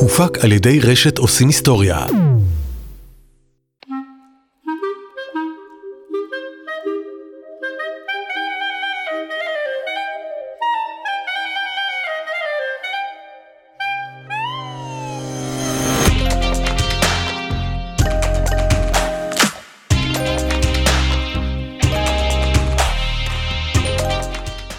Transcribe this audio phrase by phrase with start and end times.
[0.00, 2.06] הופק על ידי רשת עושים היסטוריה.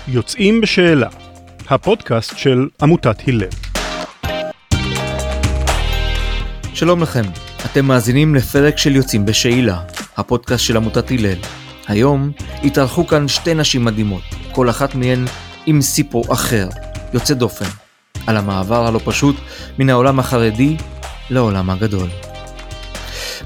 [0.08, 1.10] יוצאים בשאלה,
[1.70, 3.69] הפודקאסט של עמותת הלל.
[6.80, 7.22] שלום לכם,
[7.66, 9.82] אתם מאזינים לפרק של יוצאים בשאלה,
[10.18, 11.38] הפודקאסט של עמותת הלל.
[11.88, 12.32] היום
[12.64, 15.26] התארחו כאן שתי נשים מדהימות, כל אחת מהן
[15.66, 16.68] עם סיפור אחר,
[17.14, 17.66] יוצא דופן,
[18.28, 19.36] על המעבר הלא פשוט
[19.80, 20.78] מן העולם החרדי
[21.30, 22.10] לעולם הגדול.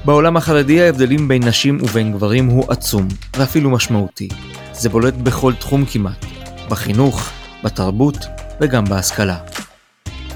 [0.04, 4.28] בעולם החרדי ההבדלים בין נשים ובין גברים הוא עצום, ואפילו משמעותי.
[4.72, 6.24] זה בולט בכל תחום כמעט,
[6.68, 7.30] בחינוך,
[7.64, 8.26] בתרבות
[8.60, 9.36] וגם בהשכלה.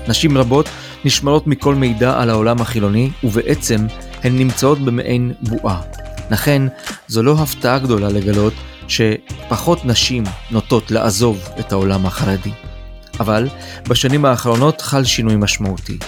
[0.08, 0.68] נשים רבות
[1.04, 3.86] נשמרות מכל מידע על העולם החילוני, ובעצם
[4.24, 5.80] הן נמצאות במעין בועה.
[6.30, 6.62] לכן,
[7.08, 8.52] זו לא הפתעה גדולה לגלות
[8.88, 12.50] שפחות נשים נוטות לעזוב את העולם החרדי.
[13.20, 13.48] אבל
[13.88, 15.98] בשנים האחרונות חל שינוי משמעותי.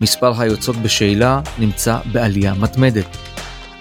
[0.00, 3.16] מספר היוצאות בשאלה נמצא בעלייה מתמדת.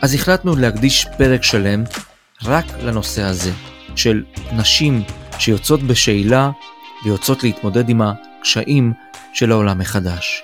[0.02, 1.84] אז החלטנו להקדיש פרק שלם
[2.44, 3.52] רק לנושא הזה,
[3.96, 5.04] של נשים
[5.40, 6.52] שיוצאות בשאלה
[7.06, 8.94] ויוצאות להתמודד עם הקשיים
[9.34, 10.44] של העולם מחדש.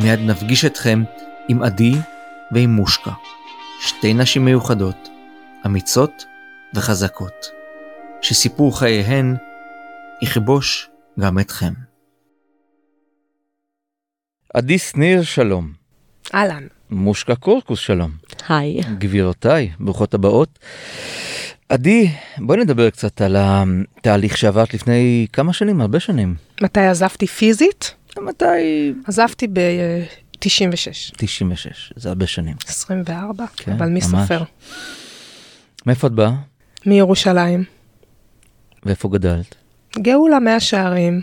[0.00, 1.02] מיד נפגיש אתכם
[1.48, 1.94] עם עדי
[2.52, 3.12] ועם מושקה,
[3.80, 5.08] שתי נשים מיוחדות,
[5.66, 6.24] אמיצות
[6.74, 7.50] וחזקות,
[8.22, 9.36] שסיפור חייהן
[10.22, 11.72] יכבוש גם אתכם.
[14.54, 15.72] עדי שניר, שלום.
[16.34, 16.66] אהלן.
[16.90, 18.10] מושקה קורקוס, שלום.
[18.48, 18.80] היי.
[18.98, 20.58] גבירותיי, ברוכות הבאות.
[21.68, 26.34] עדי, בואי נדבר קצת על התהליך שעברת לפני כמה שנים, הרבה שנים.
[26.62, 27.94] מתי עזבתי פיזית?
[28.22, 28.92] מתי?
[29.06, 31.14] עזבתי ב-96.
[31.16, 32.56] 96, זה הרבה שנים.
[32.66, 34.04] 24, כן, אבל מי ממש.
[34.04, 34.42] סופר?
[35.86, 36.32] מאיפה את באה?
[36.86, 37.64] מירושלים.
[38.82, 39.54] ואיפה גדלת?
[39.98, 41.20] גאולה מאה שערים,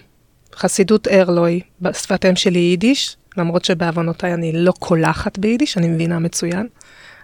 [0.55, 6.67] חסידות ארלוי, בשפת אם שלי יידיש, למרות שבעוונותיי אני לא קולחת ביידיש, אני מבינה מצוין.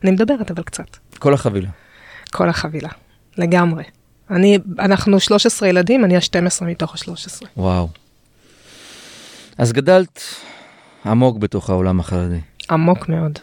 [0.04, 0.98] אני מדברת אבל קצת.
[1.20, 1.70] כל החבילה.
[2.32, 2.90] כל החבילה,
[3.38, 3.84] לגמרי.
[4.30, 7.46] אני, אנחנו 13 ילדים, אני ה-12 מתוך ה-13.
[7.58, 7.88] וואו.
[9.58, 10.22] אז גדלת
[11.06, 12.40] עמוק בתוך העולם החרדי.
[12.72, 13.40] עמוק מאוד.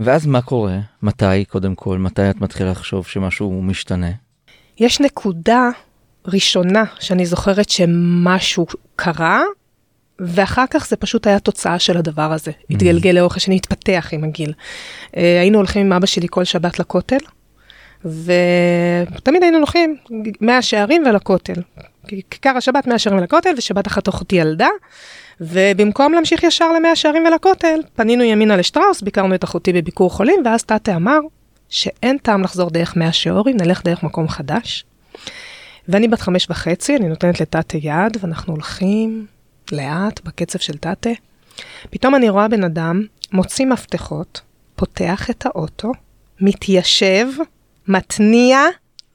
[0.00, 0.78] ואז מה קורה?
[1.02, 4.10] מתי, קודם כל, מתי את מתחילה לחשוב שמשהו משתנה?
[4.78, 5.68] יש נקודה
[6.26, 9.42] ראשונה שאני זוכרת שמשהו קרה,
[10.18, 12.50] ואחר כך זה פשוט היה תוצאה של הדבר הזה.
[12.70, 14.52] התגלגל לאורך השני, התפתח עם הגיל.
[15.16, 17.18] אה, היינו הולכים עם אבא שלי כל שבת לכותל,
[18.04, 19.96] ותמיד היינו הולכים
[20.40, 21.60] מהשערים ולכותל.
[22.30, 24.68] כיכר השבת מהשערים ולכותל, ושבת אחת אחותי ילדה,
[25.40, 30.64] ובמקום להמשיך ישר למאה שערים ולכותל, פנינו ימינה לשטראוס, ביקרנו את אחותי בביקור חולים, ואז
[30.64, 31.18] תתה אמר
[31.68, 34.84] שאין טעם לחזור דרך מאה שעורים, נלך דרך מקום חדש.
[35.88, 39.26] ואני בת חמש וחצי, אני נותנת לתתה יד, ואנחנו הולכים
[39.72, 41.10] לאט, בקצב של תתה.
[41.90, 44.40] פתאום אני רואה בן אדם מוציא מפתחות,
[44.76, 45.92] פותח את האוטו,
[46.40, 47.26] מתיישב,
[47.88, 48.60] מתניע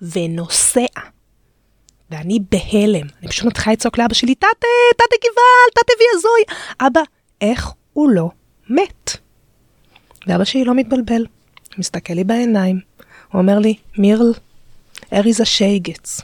[0.01, 1.14] ונוסע.
[2.11, 4.47] ואני בהלם, אני פשוט מתחילה לצעוק לאבא שלי, תתה,
[4.95, 6.57] תתה גבעל, תתה ויזוי.
[6.87, 7.01] אבא,
[7.41, 8.29] איך הוא לא
[8.69, 9.17] מת?
[10.27, 11.25] ואבא שלי לא מתבלבל,
[11.77, 12.79] מסתכל לי בעיניים,
[13.31, 14.33] הוא אומר לי, מירל,
[15.13, 16.21] אריזה שייגץ.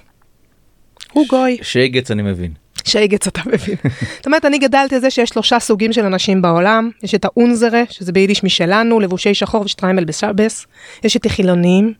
[1.14, 1.58] הוא גוי.
[1.62, 2.54] שייגץ אני מבין.
[2.86, 3.76] שייגץ אתה מבין.
[4.18, 6.90] זאת אומרת, אני גדלתי על זה שיש שלושה סוגים של אנשים בעולם.
[7.04, 10.66] יש את האונזרה, שזה ביידיש משלנו, לבושי שחור ושטריימל בשבס.
[11.04, 11.94] יש את החילונים,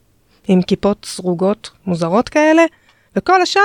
[0.48, 2.62] עם כיפות סרוגות מוזרות כאלה,
[3.16, 3.62] וכל השאר,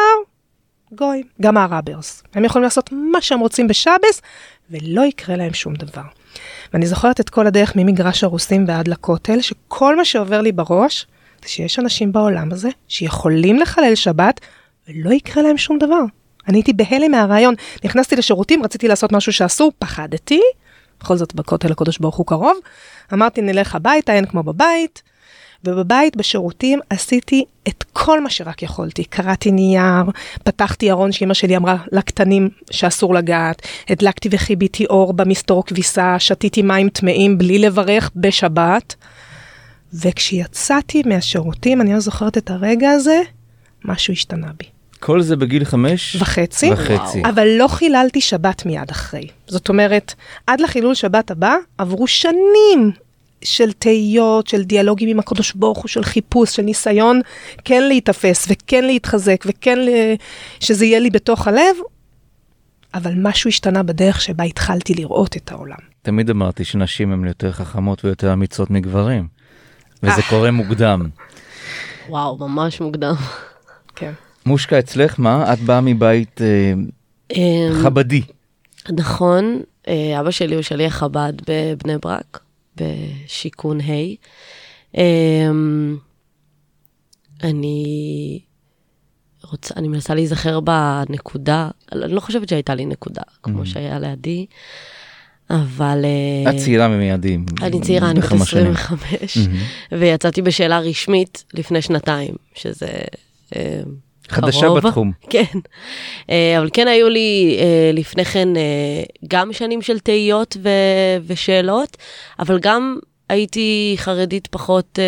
[0.92, 1.26] גויים.
[1.42, 2.22] גם הראברס.
[2.34, 4.22] הם יכולים לעשות מה שהם רוצים בשבס,
[4.70, 6.02] ולא יקרה להם שום דבר.
[6.72, 11.06] ואני זוכרת את כל הדרך ממגרש הרוסים ועד לכותל, שכל מה שעובר לי בראש,
[11.42, 14.40] זה שיש אנשים בעולם הזה שיכולים לחלל שבת,
[14.88, 16.00] ולא יקרה להם שום דבר.
[16.48, 17.54] אני הייתי בהלם מהרעיון.
[17.84, 20.40] נכנסתי לשירותים, רציתי לעשות משהו שאסור, פחדתי.
[21.00, 22.56] בכל זאת, בכותל הקדוש ברוך הוא קרוב.
[23.12, 25.02] אמרתי, נלך הביתה, אין כמו בבית.
[25.64, 29.04] ובבית, בשירותים, עשיתי את כל מה שרק יכולתי.
[29.04, 30.04] קראתי נייר,
[30.44, 36.88] פתחתי ארון שאמא שלי אמרה לקטנים שאסור לגעת, הדלקתי וחיביתי אור במסתור כביסה, שתיתי מים
[36.88, 38.94] טמאים בלי לברך בשבת.
[39.94, 43.20] וכשיצאתי מהשירותים, אני לא זוכרת את הרגע הזה,
[43.84, 44.64] משהו השתנה בי.
[45.00, 46.16] כל זה בגיל חמש?
[46.20, 47.22] וחצי, וחצי.
[47.24, 49.28] אבל לא חיללתי שבת מיד אחרי.
[49.46, 50.14] זאת אומרת,
[50.46, 52.92] עד לחילול שבת הבא עברו שנים
[53.44, 57.20] של תהיות, של דיאלוגים עם הקדוש ברוך הוא, של חיפוש, של ניסיון
[57.64, 59.88] כן להיתפס וכן להתחזק וכן ל...
[60.60, 61.76] שזה יהיה לי בתוך הלב,
[62.94, 65.76] אבל משהו השתנה בדרך שבה התחלתי לראות את העולם.
[66.02, 69.26] תמיד אמרתי שנשים הן יותר חכמות ויותר אמיצות מגברים,
[70.02, 70.30] וזה אה.
[70.30, 71.08] קורה מוקדם.
[72.08, 73.14] וואו, ממש מוקדם.
[73.96, 74.12] כן.
[74.46, 75.52] מושקה, אצלך מה?
[75.52, 76.72] את באה מבית אה,
[77.36, 78.22] אמ, חבדי.
[78.90, 82.40] נכון, אה, אבא שלי הוא שליח חב"ד בבני ברק,
[82.76, 84.14] בשיכון ה'.
[84.94, 85.96] אמ,
[87.42, 88.40] אני
[89.44, 94.46] רוצה, אני מנסה להיזכר בנקודה, אני לא חושבת שהייתה לי נקודה, כמו שהיה לידי,
[95.50, 96.04] אבל...
[96.04, 97.46] אה, את צעירה ממיידים.
[97.62, 98.72] אני צעירה, אני בת בכמה שנים.
[98.72, 99.38] 25,
[99.92, 102.88] ויצאתי בשאלה רשמית לפני שנתיים, שזה
[103.56, 103.80] אה,
[104.28, 104.78] חדשה קרוב.
[104.78, 105.12] בתחום.
[105.30, 105.58] כן,
[106.30, 111.96] אה, אבל כן היו לי אה, לפני כן אה, גם שנים של תהיות ו- ושאלות,
[112.38, 114.98] אבל גם הייתי חרדית פחות,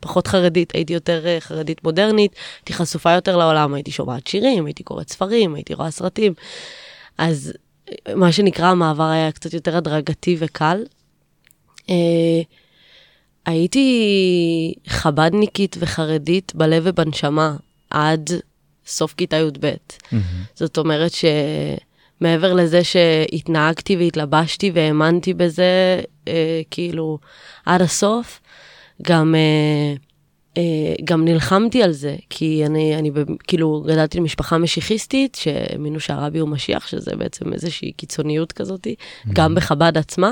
[0.00, 5.10] פחות חרדית, הייתי יותר חרדית מודרנית, הייתי חשופה יותר לעולם, הייתי שומעת שירים, הייתי קוראת
[5.10, 6.34] ספרים, הייתי רואה סרטים.
[7.18, 7.52] אז
[8.14, 10.84] מה שנקרא המעבר היה קצת יותר הדרגתי וקל.
[13.46, 17.56] הייתי חבדניקית וחרדית בלב ובנשמה
[17.90, 18.30] עד
[18.86, 19.74] סוף כיתה י"ב.
[20.54, 21.10] זאת אומרת
[22.20, 27.18] שמעבר לזה שהתנהגתי והתלבשתי והאמנתי בזה, אה, כאילו,
[27.66, 28.40] עד הסוף,
[29.02, 29.94] גם, אה,
[30.56, 33.10] אה, גם נלחמתי על זה, כי אני, אני
[33.46, 38.86] כאילו גדלתי למשפחה משיחיסטית, שהאמינו שהרבי הוא משיח, שזה בעצם איזושהי קיצוניות כזאת,
[39.32, 40.30] גם בחב"ד עצמה.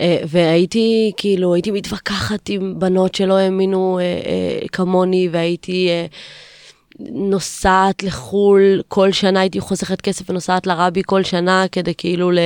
[0.00, 6.06] אה, והייתי, כאילו, הייתי מתווכחת עם בנות שלא האמינו אה, אה, כמוני, והייתי אה,
[7.00, 12.38] נוסעת לחו"ל, כל שנה הייתי חוסכת כסף ונוסעת לרבי כל שנה, כדי כאילו ל...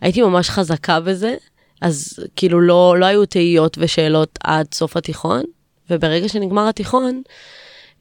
[0.00, 1.34] הייתי ממש חזקה בזה,
[1.80, 5.42] אז כאילו לא, לא היו תהיות ושאלות עד סוף התיכון,
[5.90, 7.22] וברגע שנגמר התיכון,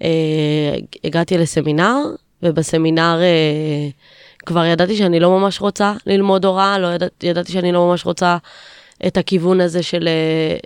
[0.04, 1.98] אה, הגעתי לסמינר,
[2.44, 3.90] ובסמינר אה,
[4.46, 8.38] כבר ידעתי שאני לא ממש רוצה ללמוד הוראה, לא ידע, ידעתי שאני לא ממש רוצה
[9.08, 10.58] את הכיוון הזה של אה,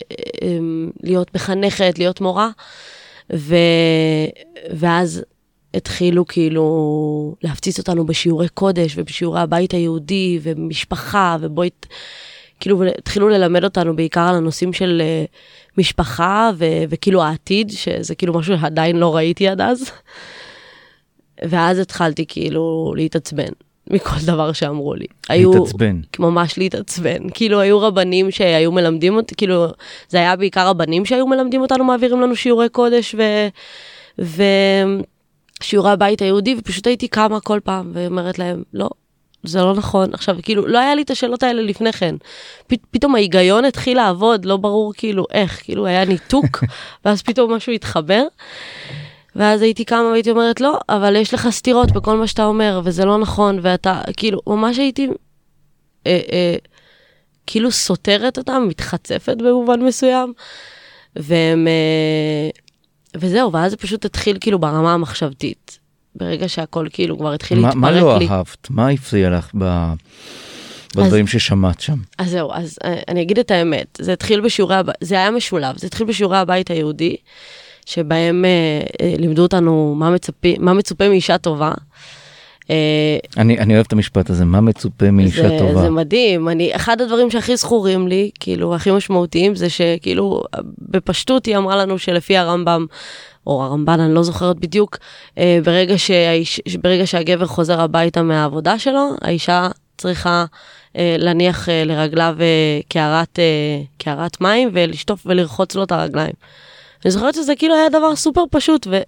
[0.43, 0.57] אה,
[1.03, 2.49] להיות מחנכת, להיות מורה.
[3.33, 3.56] ו...
[4.74, 5.24] ואז
[5.74, 11.69] התחילו כאילו להפציץ אותנו בשיעורי קודש ובשיעורי הבית היהודי ומשפחה ובואי,
[12.60, 15.25] כאילו התחילו ללמד אותנו בעיקר על הנושאים של אה,
[15.77, 16.66] משפחה ו...
[16.89, 19.92] וכאילו העתיד, שזה כאילו משהו שעדיין לא ראיתי עד אז.
[21.44, 23.51] ואז התחלתי כאילו להתעצבן
[23.89, 25.05] מכל דבר שאמרו לי.
[25.29, 25.99] היו- להתעצבן.
[26.19, 27.29] ממש להתעצבן.
[27.33, 29.65] כאילו, היו רבנים שהיו מלמדים אותי, כאילו,
[30.09, 33.21] זה היה בעיקר רבנים שהיו מלמדים אותנו, מעבירים לנו שיעורי קודש ו...
[34.21, 34.43] ו...
[35.63, 38.89] שיעורי הבית היהודי, ופשוט הייתי קמה כל פעם ואומרת להם, לא,
[39.43, 40.13] זה לא נכון.
[40.13, 42.15] עכשיו, כאילו, לא היה לי את השאלות האלה לפני כן.
[42.67, 42.73] פ...
[42.91, 46.63] פתאום ההיגיון התחיל לעבוד, לא ברור כאילו איך, כאילו היה ניתוק,
[47.05, 48.23] ואז פתאום משהו התחבר.
[49.35, 53.05] ואז הייתי קמה והייתי אומרת, לא, אבל יש לך סתירות בכל מה שאתה אומר, וזה
[53.05, 55.07] לא נכון, ואתה, כאילו, ממש הייתי
[56.07, 56.55] אה, אה,
[57.47, 60.33] כאילו סותרת אותם, מתחצפת במובן מסוים,
[61.15, 61.67] והם...
[61.67, 62.49] אה,
[63.19, 65.79] וזהו, ואז זה פשוט התחיל כאילו ברמה המחשבתית.
[66.15, 68.27] ברגע שהכל כאילו כבר התחיל מה, להתפרק מה לא לי.
[68.29, 68.69] אהבת?
[68.69, 69.93] מה הפריע לך ב...
[70.95, 71.97] בדברים ששמעת שם?
[72.17, 75.77] אז זהו, אז אה, אני אגיד את האמת, זה התחיל בשיעורי הבית, זה היה משולב,
[75.77, 77.15] זה התחיל בשיעורי הבית היהודי,
[77.85, 81.71] שבהם אה, אה, לימדו אותנו מה, מצפי, מה מצופה מאישה טובה.
[82.69, 85.81] אה, אני, אני אוהב את המשפט הזה, מה מצופה מאישה זה, טובה?
[85.81, 90.43] זה מדהים, אני, אחד הדברים שהכי זכורים לי, כאילו, הכי משמעותיים, זה שכאילו,
[90.79, 92.86] בפשטות היא אמרה לנו שלפי הרמב"ם,
[93.48, 94.98] או הרמב"ן, אני לא זוכרת בדיוק,
[95.38, 99.67] אה, ברגע, שהאיש, ברגע שהגבר חוזר הביתה מהעבודה שלו, האישה
[99.98, 100.45] צריכה
[100.98, 102.36] אה, להניח אה, לרגליו
[102.89, 106.33] קערת, אה, קערת מים ולשטוף ולרחוץ לו את הרגליים.
[107.05, 109.00] אני זוכרת שזה כאילו היה דבר סופר פשוט, ו...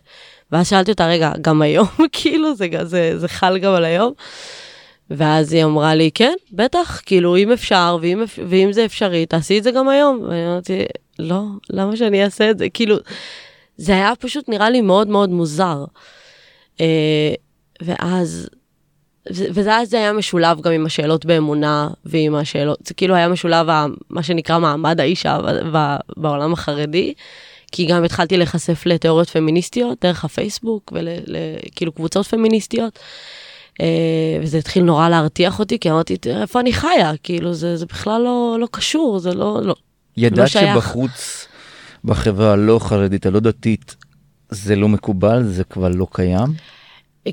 [0.51, 4.13] ואז שאלתי אותה, רגע, גם היום, כאילו, זה, זה, זה חל גם על היום?
[5.09, 9.63] ואז היא אמרה לי, כן, בטח, כאילו, אם אפשר, ואם, ואם זה אפשרי, תעשי את
[9.63, 10.25] זה גם היום.
[10.29, 10.85] ואני אמרתי,
[11.19, 12.69] לא, למה שאני אעשה את זה?
[12.69, 12.95] כאילו,
[13.77, 15.85] זה היה פשוט נראה לי מאוד מאוד מוזר.
[16.81, 17.33] אה,
[17.81, 18.49] ואז,
[19.35, 23.29] ו- וזה אז זה היה משולב גם עם השאלות באמונה ועם השאלות, זה כאילו היה
[23.29, 23.67] משולב
[24.09, 25.39] מה שנקרא מעמד האישה
[26.17, 27.13] בעולם החרדי,
[27.71, 32.99] כי גם התחלתי להיחשף לתיאוריות פמיניסטיות דרך הפייסבוק וכאילו קבוצות פמיניסטיות.
[33.81, 37.11] אה, וזה התחיל נורא להרתיח אותי, כי אמרתי, "תראה, איפה אני חיה?
[37.23, 39.59] כאילו, זה, זה בכלל לא, לא קשור, זה לא...
[39.63, 39.75] לא.
[40.17, 40.73] ידעת שייך.
[40.73, 41.47] שבחוץ,
[42.05, 43.95] בחברה הלא חרדית, הלא דתית,
[44.49, 46.47] זה לא מקובל, זה כבר לא קיים?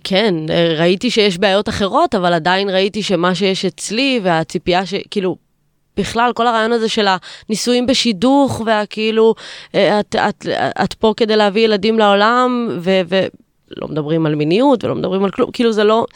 [0.05, 0.35] כן,
[0.79, 4.95] ראיתי שיש בעיות אחרות, אבל עדיין ראיתי שמה שיש אצלי והציפייה ש...
[5.11, 5.37] כאילו,
[5.97, 7.07] בכלל, כל הרעיון הזה של
[7.49, 9.35] הנישואים בשידוך, והכאילו,
[9.75, 10.47] אה, את, את,
[10.85, 15.51] את פה כדי להביא ילדים לעולם, ו- ולא מדברים על מיניות ולא מדברים על כלום,
[15.51, 16.07] כאילו זה לא...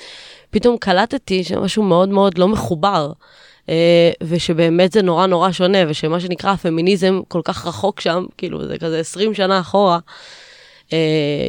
[0.51, 3.13] פתאום קלטתי שמשהו מאוד מאוד לא מחובר.
[3.69, 8.79] אה, ושבאמת זה נורא נורא שונה, ושמה שנקרא הפמיניזם כל כך רחוק שם, כאילו זה
[8.79, 9.99] כזה 20 שנה אחורה.
[10.93, 10.99] אה,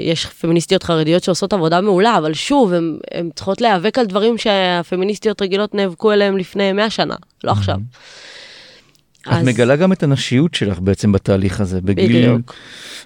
[0.03, 2.73] יש פמיניסטיות חרדיות שעושות עבודה מעולה, אבל שוב,
[3.11, 7.77] הן צריכות להיאבק על דברים שהפמיניסטיות רגילות נאבקו עליהם לפני 100 שנה, לא עכשיו.
[9.27, 12.55] את מגלה גם את הנשיות שלך בעצם בתהליך הזה, בגיל, בדיוק.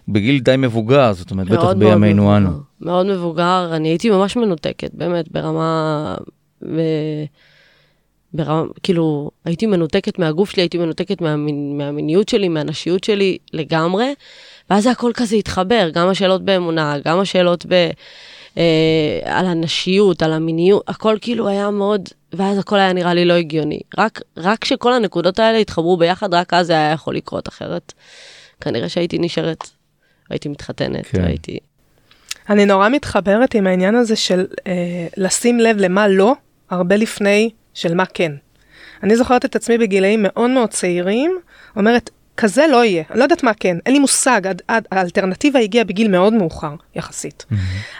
[0.07, 2.49] בגיל די מבוגר, זאת אומרת, בטח בימינו אנו.
[2.81, 6.15] מאוד מבוגר, אני הייתי ממש מנותקת, באמת, ברמה...
[6.61, 6.81] ו...
[8.33, 14.13] ברמה, כאילו, הייתי מנותקת מהגוף שלי, הייתי מנותקת מהמיניות שלי, מהנשיות שלי לגמרי,
[14.69, 17.89] ואז הכל כזה התחבר, גם השאלות באמונה, גם השאלות ב...
[18.57, 23.33] אה, על הנשיות, על המיניות, הכל כאילו היה מאוד, ואז הכל היה נראה לי לא
[23.33, 23.79] הגיוני.
[23.97, 27.93] רק, רק כשכל הנקודות האלה התחברו ביחד, רק אז זה היה יכול לקרות אחרת.
[28.61, 29.69] כנראה שהייתי נשארת,
[30.29, 31.23] הייתי מתחתנת, כן.
[31.23, 31.57] הייתי...
[32.49, 36.33] אני נורא מתחברת עם העניין הזה של אה, לשים לב למה לא,
[36.69, 38.31] הרבה לפני של מה כן.
[39.03, 41.37] אני זוכרת את עצמי בגילאים מאוד מאוד צעירים,
[41.75, 45.59] אומרת, כזה לא יהיה, אני לא יודעת מה כן, אין לי מושג, עד, עד, האלטרנטיבה
[45.59, 47.45] הגיעה בגיל מאוד מאוחר, יחסית.
[47.51, 47.55] Mm-hmm.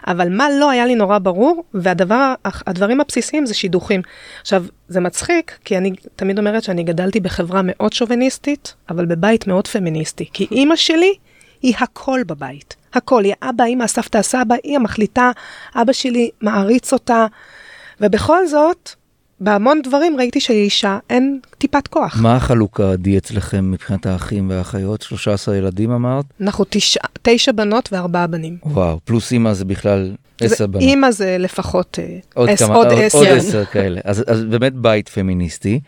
[0.08, 4.02] אבל מה לא היה לי נורא ברור, והדברים הבסיסיים זה שידוכים.
[4.42, 9.68] עכשיו, זה מצחיק, כי אני תמיד אומרת שאני גדלתי בחברה מאוד שוביניסטית, אבל בבית מאוד
[9.68, 11.14] פמיניסטי, כי אימא שלי
[11.62, 12.76] היא הכל בבית.
[12.94, 15.32] הכל, היא האבא, אימא, הסבתא, הסבא, היא המחליטה,
[15.76, 17.26] אבא שלי מעריץ אותה,
[18.02, 18.90] ובכל זאת,
[19.44, 22.18] בהמון דברים ראיתי שלאישה אין טיפת כוח.
[22.22, 25.02] מה החלוקה עדי אצלכם מבחינת האחים והאחיות?
[25.02, 26.26] 13 ילדים אמרת?
[26.42, 28.58] אנחנו תשע, תשע בנות וארבעה בנים.
[28.64, 30.82] וואו, פלוס אימא זה בכלל עשר בנות.
[30.84, 33.18] אימא זה לפחות אה, עוד, עש, כמה, עוד, עוד עשר.
[33.18, 34.02] עוד עשר כאלה.
[34.04, 35.80] אז, אז באמת בית פמיניסטי.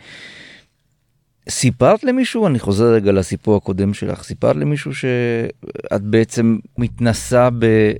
[1.50, 7.50] סיפרת למישהו, אני חוזר רגע לסיפור הקודם שלך, סיפרת למישהו שאת בעצם מתנסה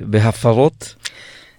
[0.02, 0.96] בהפרות?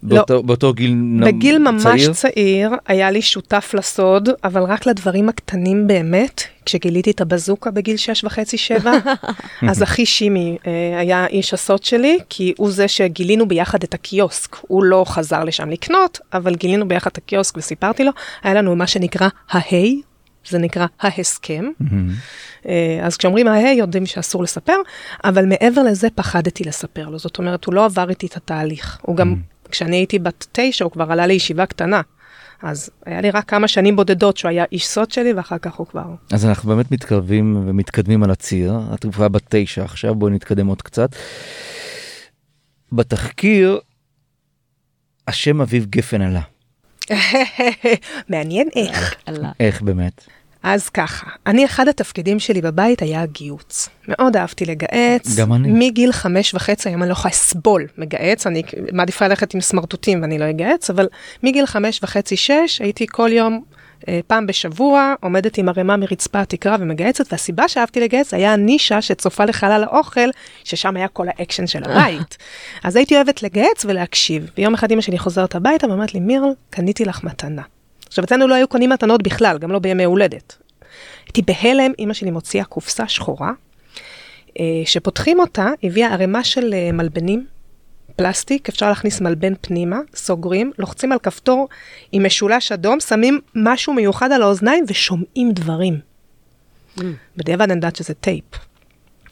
[0.02, 0.42] באותו, לא.
[0.42, 1.34] באותו גיל צעיר?
[1.34, 2.12] בגיל ממש צעיר?
[2.12, 6.42] צעיר היה לי שותף לסוד, אבל רק לדברים הקטנים באמת.
[6.64, 8.92] כשגיליתי את הבזוקה בגיל שש וחצי, שבע,
[9.70, 14.56] אז אחי שימי אה, היה איש הסוד שלי, כי הוא זה שגילינו ביחד את הקיוסק.
[14.60, 18.12] הוא לא חזר לשם לקנות, אבל גילינו ביחד את הקיוסק וסיפרתי לו,
[18.42, 20.00] היה לנו מה שנקרא ההיי,
[20.48, 21.64] זה נקרא ההסכם.
[22.68, 24.76] אה, אז כשאומרים ההי יודעים שאסור לספר,
[25.24, 27.18] אבל מעבר לזה פחדתי לספר לו.
[27.18, 28.98] זאת אומרת, הוא לא עבר איתי את התהליך.
[29.02, 29.34] הוא גם
[29.70, 32.00] כשאני הייתי בת תשע, הוא כבר עלה לישיבה קטנה.
[32.62, 35.86] אז היה לי רק כמה שנים בודדות שהוא היה איש סוד שלי, ואחר כך הוא
[35.86, 36.04] כבר...
[36.32, 38.74] אז אנחנו באמת מתקרבים ומתקדמים על הציר.
[38.94, 41.10] את כבר בת תשע עכשיו, בואי נתקדם עוד קצת.
[42.92, 43.80] בתחקיר,
[45.28, 46.40] השם אביב גפן עלה.
[48.28, 49.14] מעניין איך.
[49.60, 50.26] איך באמת?
[50.66, 53.88] אז ככה, אני, אחד התפקידים שלי בבית היה הגיהוץ.
[54.08, 55.36] מאוד אהבתי לגהץ.
[55.36, 55.68] גם אני.
[55.88, 60.38] מגיל חמש וחצי, היום אני לא יכולה לסבול מגהץ, אני מעדיפה ללכת עם סמרטוטים ואני
[60.38, 61.08] לא אגהץ, אבל
[61.42, 63.62] מגיל חמש וחצי, שש, הייתי כל יום,
[64.08, 69.44] אה, פעם בשבוע, עומדת עם ערימה מרצפה התקרה ומגהצת, והסיבה שאהבתי לגהץ היה הנישה שצופה
[69.44, 70.28] לחלל האוכל,
[70.64, 72.36] ששם היה כל האקשן של הבית.
[72.84, 74.50] אז הייתי אוהבת לגהץ ולהקשיב.
[74.58, 77.62] ויום אחד אמא שלי חוזרת הביתה ואומרת לי, מירל, קניתי לך מתנה.
[78.06, 80.56] עכשיו, אצלנו לא היו קונים מתנות בכלל, גם לא בימי הולדת.
[81.26, 83.52] הייתי בהלם, אימא שלי מוציאה קופסה שחורה,
[84.60, 87.46] אה, שפותחים אותה, הביאה ערימה של אה, מלבנים,
[88.16, 91.68] פלסטיק, אפשר להכניס מלבן פנימה, סוגרים, לוחצים על כפתור
[92.12, 96.00] עם משולש אדום, שמים משהו מיוחד על האוזניים ושומעים דברים.
[96.98, 97.02] Mm.
[97.36, 98.44] בדיעבד אני יודעת שזה טייפ.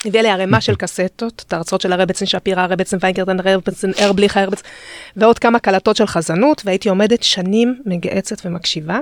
[0.05, 4.69] הביאה לי ערימה של קסטות, את ההרצאות של הרבצן שפירא, הרבצן ויינקרטן, הרבצן ארבליך, הרבצן,
[5.17, 8.99] ועוד כמה קלטות של חזנות, והייתי עומדת שנים מגהצת ומקשיבה.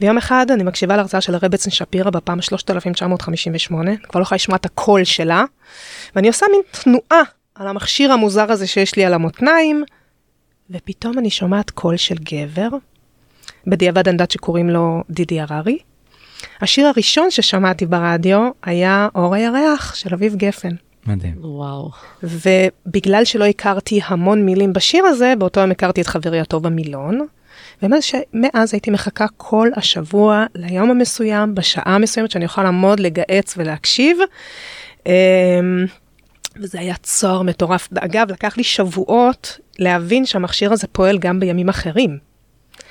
[0.00, 4.64] ויום אחד אני מקשיבה להרצאה של הרבצן שפירא בפעם 3958, כבר לא יכולה לשמוע את
[4.64, 5.44] הקול שלה,
[6.16, 7.22] ואני עושה מין תנועה
[7.54, 9.84] על המכשיר המוזר הזה שיש לי על המותניים,
[10.70, 12.68] ופתאום אני שומעת קול של גבר,
[13.66, 15.78] בדיעבד אני יודעת שקוראים לו דידי הררי.
[16.60, 20.74] השיר הראשון ששמעתי ברדיו היה אור הירח של אביב גפן.
[21.06, 21.34] מדהים.
[21.38, 21.90] וואו.
[22.22, 27.26] ובגלל שלא הכרתי המון מילים בשיר הזה, באותו יום הכרתי את חברי הטוב המילון.
[27.82, 34.18] ומאז הייתי מחכה כל השבוע ליום המסוים, בשעה המסוימת שאני אוכל לעמוד, לגהץ ולהקשיב.
[35.06, 35.12] אמ,
[36.60, 37.88] וזה היה צוהר מטורף.
[37.98, 42.18] אגב, לקח לי שבועות להבין שהמכשיר הזה פועל גם בימים אחרים.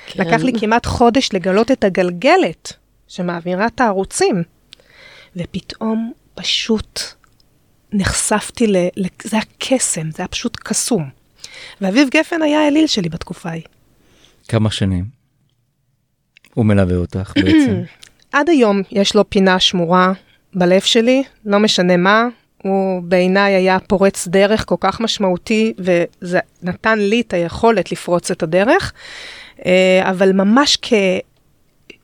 [0.06, 0.24] כן.
[0.24, 2.72] לקח לי כמעט חודש לגלות את הגלגלת
[3.08, 4.42] שמעבירה את הערוצים.
[5.36, 7.00] ופתאום פשוט
[7.92, 8.76] נחשפתי ל...
[9.22, 11.10] זה היה קסם, זה היה פשוט קסום.
[11.80, 13.62] ואביב גפן היה האליל שלי בתקופה ההיא.
[14.48, 15.04] כמה שנים
[16.54, 17.82] הוא מלווה אותך בעצם?
[18.32, 20.12] עד היום יש לו פינה שמורה
[20.54, 22.26] בלב שלי, לא משנה מה,
[22.62, 28.42] הוא בעיניי היה פורץ דרך כל כך משמעותי, וזה נתן לי את היכולת לפרוץ את
[28.42, 28.92] הדרך.
[29.66, 30.78] אה, אבל ממש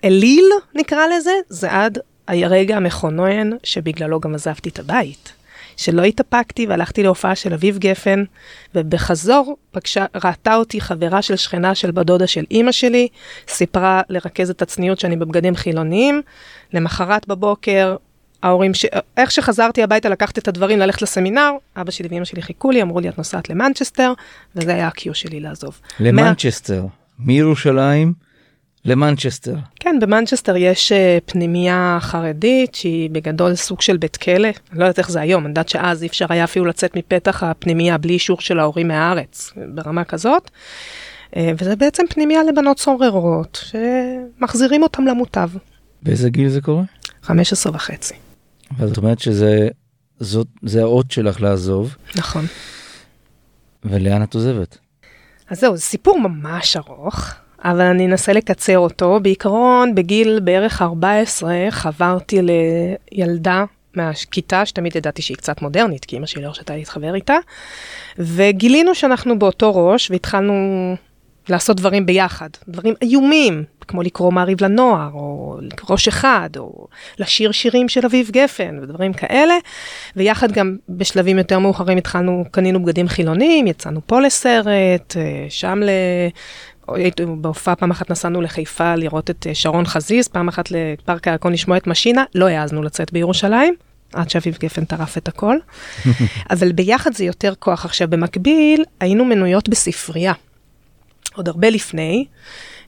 [0.03, 5.33] כאליל, נקרא לזה, זה עד הרגע המכונן שבגללו גם עזבתי את הבית.
[5.77, 8.25] שלא התאפקתי והלכתי להופעה של אביב גפן,
[8.75, 13.09] ובחזור פגשה, ראתה אותי חברה של שכנה של בדודה של אימא שלי,
[13.49, 16.23] סיפרה לרכזת הצניעות שאני בבגדים חילוניים.
[16.73, 17.97] למחרת בבוקר,
[18.43, 18.87] ההורים, ש...
[19.17, 23.01] איך שחזרתי הביתה לקחת את הדברים, ללכת לסמינר, אבא שלי ואימא שלי חיכו לי, אמרו
[23.01, 24.13] לי, את נוסעת למנצ'סטר,
[24.57, 25.81] וזה היה ה-cue שלי לעזוב.
[26.01, 26.89] למנצ'סטר, מה...
[27.19, 28.13] מירושלים
[28.85, 29.57] למנצ'סטר.
[29.81, 34.99] כן, במנצ'סטר יש uh, פנימייה חרדית שהיא בגדול סוג של בית כלא, אני לא יודעת
[34.99, 38.41] איך זה היום, אני יודעת שאז אי אפשר היה אפילו לצאת מפתח הפנימייה בלי אישור
[38.41, 40.51] של ההורים מהארץ, ברמה כזאת.
[41.31, 45.51] Uh, וזה בעצם פנימייה לבנות סוררות, שמחזירים אותם למוטב.
[46.03, 46.83] באיזה גיל זה קורה?
[47.23, 48.15] 15 וחצי.
[48.79, 49.69] זאת אומרת שזה
[50.21, 51.97] זאת, זה האות שלך לעזוב.
[52.17, 52.45] נכון.
[53.85, 54.79] ולאן את עוזבת?
[55.49, 57.35] אז זהו, זה סיפור ממש ארוך.
[57.65, 59.21] אבל אני אנסה לקצר אותו.
[59.23, 63.65] בעיקרון, בגיל בערך 14 חברתי לילדה
[63.95, 67.37] מהכיתה, שתמיד ידעתי שהיא קצת מודרנית, כי אמא שלי לא הרשתה להתחבר איתה,
[68.19, 70.95] וגילינו שאנחנו באותו ראש, והתחלנו
[71.49, 75.59] לעשות דברים ביחד, דברים איומים, כמו לקרוא מעריב לנוער, או
[75.91, 76.87] ראש אחד, או
[77.19, 79.55] לשיר שירים של אביב גפן, ודברים כאלה.
[80.17, 85.81] ויחד גם בשלבים יותר מאוחרים התחלנו, קנינו בגדים חילוניים, יצאנו פה לסרט, אה, שם
[87.41, 91.77] בהופעה פעם אחת נסענו לחיפה לראות את אה, שרון חזיז, פעם אחת לפארק הירקון לשמוע
[91.77, 93.75] את משינה, לא העזנו לצאת בירושלים.
[94.13, 95.57] עד שאביב גפן טרף את הכל,
[96.51, 97.85] אבל ביחד זה יותר כוח.
[97.85, 100.33] עכשיו, במקביל, היינו מנויות בספרייה,
[101.35, 102.27] עוד הרבה לפני,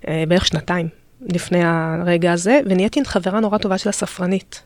[0.09, 0.89] אה, בערך שנתיים
[1.21, 4.63] לפני הרגע הזה, ונהייתי חברה נורא טובה של הספרנית.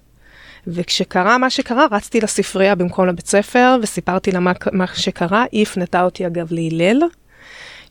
[0.66, 6.02] וכשקרה מה שקרה, רצתי לספרייה במקום לבית ספר, וסיפרתי לה מה, מה שקרה, היא הפנתה
[6.02, 7.02] אותי אגב להלל,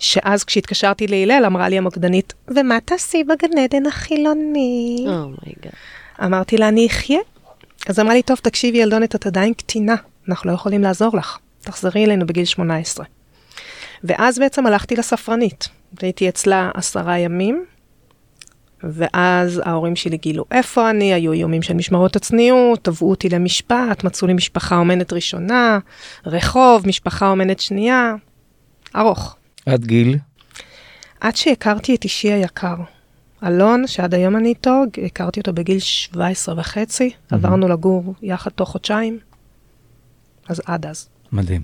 [0.06, 5.06] שאז כשהתקשרתי להלל, אמרה לי המוקדנית, ומה תעשי בגן עדן החילוני?
[5.08, 5.74] Oh my God.
[6.20, 7.20] Oh אמרתי לה, אני אחיה.
[7.88, 9.96] אז אמרה לי, טוב, תקשיבי, ילדונת, את עדיין קטינה,
[10.30, 13.06] אנחנו לא יכולים לעזור לך, תחזרי אלינו בגיל 18.
[14.04, 15.68] ואז בעצם הלכתי לספרנית,
[16.02, 17.66] והייתי אצלה עשרה ימים,
[18.84, 24.28] ואז ההורים שלי גילו איפה אני, היו איומים של משמרות הצניעות, תבעו אותי למשפט, מצאו
[24.28, 25.80] לי משפחה אומנת ראשונה,
[26.26, 28.14] רחוב, משפחה אומנת שנייה,
[28.96, 29.36] ארוך.
[29.66, 30.18] עד גיל?
[31.20, 32.76] עד שהכרתי את אישי היקר.
[33.44, 37.36] אלון, שעד היום אני איתו, הכרתי אותו בגיל 17 וחצי, mm-hmm.
[37.36, 39.20] עברנו לגור יחד תוך חודשיים,
[40.50, 41.10] אז עד אז.
[41.32, 41.64] מדהים.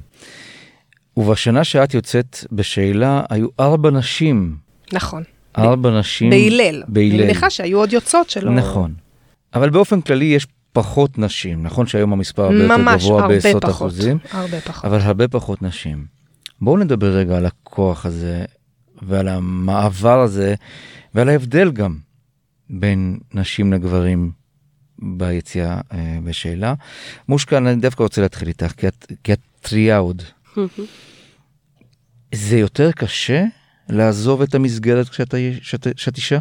[1.18, 4.56] ובשנה שאת יוצאת בשאלה, היו ארבע נשים.
[4.94, 5.24] נכון.
[5.58, 6.30] ארבע ב- נשים.
[6.30, 6.84] בהלל.
[6.88, 7.14] בהלל.
[7.14, 8.52] אני מניחה שהיו עוד יוצאות שלא...
[8.52, 8.94] נכון.
[9.54, 14.62] אבל באופן כללי יש פחות נשים, נכון שהיום המספר הרבה יותר גבוה בעשרות אחוזים, הרבה
[14.62, 14.86] פחות.
[14.86, 16.21] אבל הרבה פחות נשים.
[16.62, 18.46] בואו נדבר רגע על הכוח הזה
[19.02, 20.56] ועל המעבר הזה
[21.16, 21.98] ועל ההבדל גם
[22.70, 24.32] בין נשים לגברים
[25.00, 26.74] ביציאה אה, בשאלה.
[27.28, 30.24] מושקה, אני דווקא רוצה להתחיל איתך, כי את, כי את טריה עוד.
[32.36, 33.46] זה יותר קשה
[33.90, 35.36] לעזוב את המסגרת כשאת
[35.96, 36.40] שאת אישה?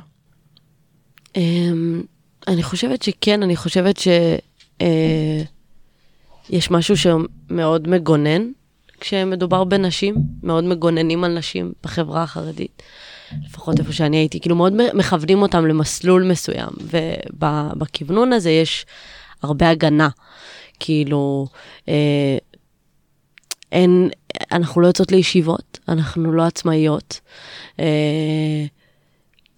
[1.36, 2.02] אמ,
[2.48, 4.40] אני חושבת שכן, אני חושבת שיש
[4.82, 8.42] אה, משהו שמאוד מגונן
[9.00, 12.82] כשמדובר בנשים, מאוד מגוננים על נשים בחברה החרדית.
[13.44, 18.86] לפחות איפה שאני הייתי, כאילו מאוד מכוונים אותם למסלול מסוים, ובכוונון הזה יש
[19.42, 20.08] הרבה הגנה.
[20.80, 21.46] כאילו,
[21.88, 22.38] אה,
[23.72, 24.10] אין,
[24.52, 27.20] אנחנו לא יוצאות לישיבות, אנחנו לא עצמאיות.
[27.80, 28.64] אה,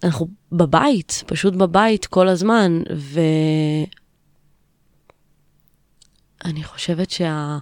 [0.03, 2.81] אנחנו בבית, פשוט בבית כל הזמן,
[6.45, 7.57] ואני חושבת שה...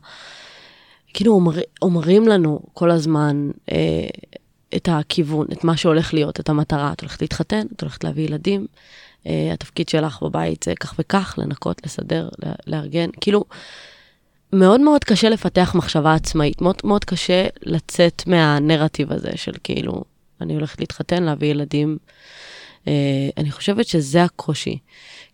[1.13, 4.07] כאילו אומר, אומרים לנו כל הזמן אה,
[4.75, 6.93] את הכיוון, את מה שהולך להיות, את המטרה.
[6.93, 8.67] את הולכת להתחתן, את הולכת להביא ילדים,
[9.27, 12.29] אה, התפקיד שלך בבית זה כך וכך, לנקות, לסדר,
[12.67, 13.09] לארגן.
[13.21, 13.45] כאילו,
[14.53, 20.03] מאוד מאוד קשה לפתח מחשבה עצמאית, מאוד מאוד קשה לצאת מהנרטיב הזה של כאילו,
[20.41, 21.97] אני הולכת להתחתן, להביא ילדים.
[22.87, 24.77] אה, אני חושבת שזה הקושי.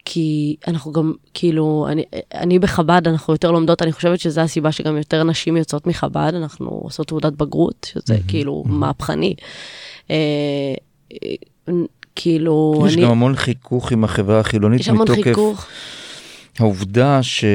[0.09, 4.97] כי אנחנו גם, כאילו, אני, אני בחב"ד, אנחנו יותר לומדות, אני חושבת שזו הסיבה שגם
[4.97, 8.71] יותר נשים יוצאות מחב"ד, אנחנו עושות תעודת בגרות, שזה mm-hmm, כאילו mm-hmm.
[8.71, 9.35] מהפכני.
[10.11, 10.15] אה,
[11.13, 11.73] אה,
[12.15, 13.03] כאילו, יש אני...
[13.03, 15.65] גם המון חיכוך עם החברה החילונית יש המון חיכוך.
[16.59, 17.45] העובדה ש...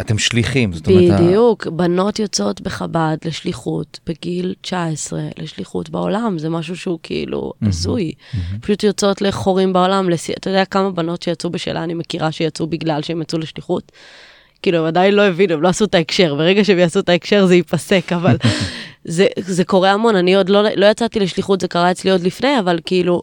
[0.00, 1.20] אתם שליחים, זאת אומרת...
[1.20, 8.12] בדיוק, בנות יוצאות בחב"ד לשליחות בגיל 19, לשליחות בעולם, זה משהו שהוא כאילו הזוי.
[8.60, 10.30] פשוט יוצאות לחורים בעולם, לס...
[10.30, 13.92] אתה יודע כמה בנות שיצאו בשאלה אני מכירה שיצאו בגלל שהם יצאו לשליחות?
[14.62, 17.46] כאילו, הם עדיין לא הבינו, הם לא עשו את ההקשר, ברגע שהם יעשו את ההקשר
[17.46, 18.36] זה ייפסק, אבל
[19.04, 22.58] זה, זה קורה המון, אני עוד לא, לא יצאתי לשליחות, זה קרה אצלי עוד לפני,
[22.58, 23.22] אבל כאילו,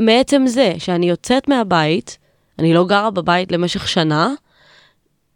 [0.00, 2.18] מעצם זה שאני יוצאת מהבית,
[2.58, 4.34] אני לא גרה בבית למשך שנה,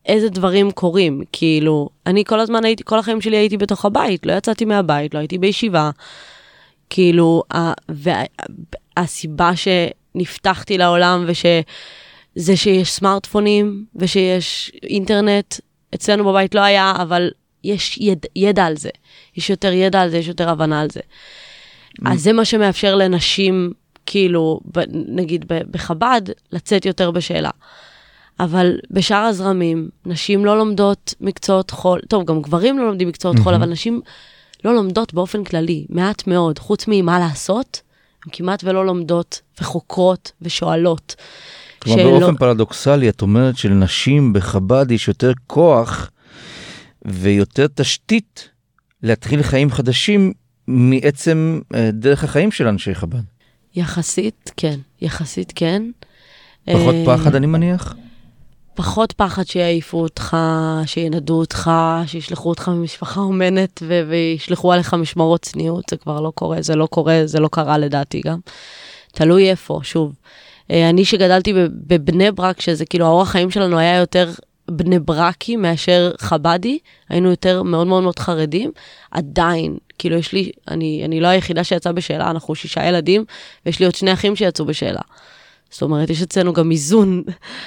[0.07, 4.33] איזה דברים קורים, כאילו, אני כל הזמן הייתי, כל החיים שלי הייתי בתוך הבית, לא
[4.33, 5.91] יצאתי מהבית, לא הייתי בישיבה,
[6.91, 8.25] כאילו, ה- וה-
[8.97, 15.55] הסיבה שנפתחתי לעולם ושזה שיש סמארטפונים ושיש אינטרנט,
[15.95, 17.31] אצלנו בבית לא היה, אבל
[17.65, 18.91] יש יד, ידע על זה,
[19.37, 21.01] יש יותר ידע על זה, יש יותר הבנה על זה.
[22.07, 23.73] אז זה מה שמאפשר לנשים,
[24.07, 27.51] כאילו, ב, נגיד ב- בחב"ד, לצאת יותר בשאלה.
[28.41, 33.55] אבל בשאר הזרמים, נשים לא לומדות מקצועות חול, טוב, גם גברים לא לומדים מקצועות חול,
[33.55, 34.01] אבל נשים
[34.65, 37.81] לא לומדות באופן כללי, מעט מאוד, חוץ ממה לעשות,
[38.25, 41.15] הן כמעט ולא לומדות וחוקרות ושואלות.
[41.79, 46.11] כלומר, שלא- באופן פרדוקסלי, את אומרת שלנשים בחב"ד יש יותר כוח
[47.05, 48.49] ויותר תשתית
[49.03, 50.33] להתחיל חיים חדשים
[50.67, 53.23] מעצם אה, דרך החיים של אנשי חב"ד.
[53.75, 55.83] יחסית, כן, יחסית כן.
[56.65, 57.95] פחות אה, פחד, אני מניח?
[58.75, 60.37] פחות פחד שיעיפו אותך,
[60.87, 61.71] שינדו אותך,
[62.07, 66.87] שישלחו אותך ממשפחה אומנת ו- וישלחו עליך משמרות צניעות, זה כבר לא קורה, זה לא
[66.87, 68.39] קורה, זה לא קרה לדעתי גם.
[69.13, 70.13] תלוי איפה, שוב.
[70.71, 74.31] אה, אני שגדלתי בב- בבני ברק, שזה כאילו האורח חיים שלנו היה יותר
[74.71, 78.71] בני ברקי מאשר חבדי, היינו יותר מאוד מאוד מאוד חרדים,
[79.11, 83.25] עדיין, כאילו יש לי, אני, אני לא היחידה שיצאה בשאלה, אנחנו שישה ילדים,
[83.67, 85.01] ויש לי עוד שני אחים שיצאו בשאלה.
[85.73, 87.23] זאת אומרת, יש אצלנו גם איזון,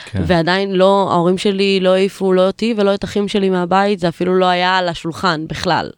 [0.06, 0.24] כן.
[0.28, 4.36] ועדיין לא, ההורים שלי לא העיפו לא אותי ולא את אחים שלי מהבית, זה אפילו
[4.40, 5.90] לא היה על השולחן בכלל.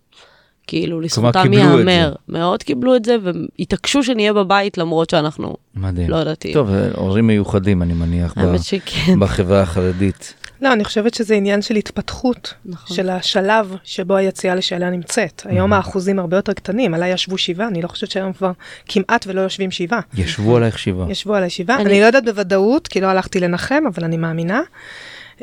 [0.67, 1.54] כאילו, לזכותם.
[1.54, 2.13] ייאמר.
[2.30, 6.10] מאוד קיבלו את זה, והתעקשו שנהיה בבית למרות שאנחנו מדהים.
[6.10, 6.54] לא דתיים.
[6.54, 9.20] טוב, אה, הורים מיוחדים, אני מניח, ב- שכן.
[9.20, 10.34] בחברה החרדית.
[10.62, 12.96] לא, אני חושבת שזה עניין של התפתחות, נכון.
[12.98, 15.41] של השלב שבו היציאה לשאלה נמצאת.
[15.46, 18.52] היום האחוזים הרבה יותר קטנים, עליי ישבו שבעה, אני לא חושבת שהיום כבר
[18.86, 20.00] כמעט ולא יושבים שבעה.
[20.13, 21.12] ישבו עלייך שבעה.
[21.12, 24.62] ישבו עליי שבעה, אני- אני לא יודעת בוודאות, כי לא הלכתי לנחם, אבל אני מאמינה.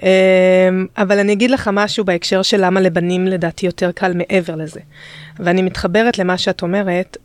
[0.02, 0.06] אמ,
[0.98, 4.80] אבל אני אגיד לך משהו בהקשר של למה לבנים לדעתי יותר קל מעבר לזה.
[5.38, 7.16] ואני מתחברת למה שאת אומרת,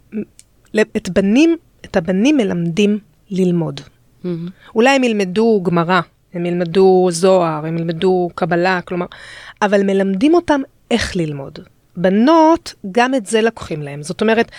[0.97, 2.99] את בנים, את הבנים מלמדים
[3.29, 3.81] ללמוד.
[4.23, 4.47] מהמם.
[4.75, 6.01] אולי הם ילמדו גמרא,
[6.33, 9.05] הם ילמדו זוהר, הם ילמדו קבלה, כלומר,
[9.61, 10.61] אבל מלמדים אותם
[10.91, 11.59] איך ללמוד.
[12.01, 14.03] בנות, גם את זה לקוחים להם.
[14.03, 14.51] זאת אומרת,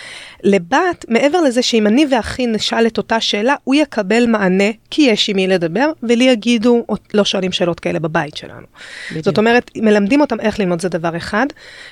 [0.43, 5.29] לבת, מעבר לזה שאם אני ואחי נשאל את אותה שאלה, הוא יקבל מענה, כי יש
[5.29, 8.65] עם מי לדבר, ולי יגידו, "או- לא שואלים שאלות כאלה בבית שלנו.
[9.11, 9.25] בדיוק.
[9.25, 11.45] זאת אומרת, מלמדים אותם איך ללמוד זה דבר אחד.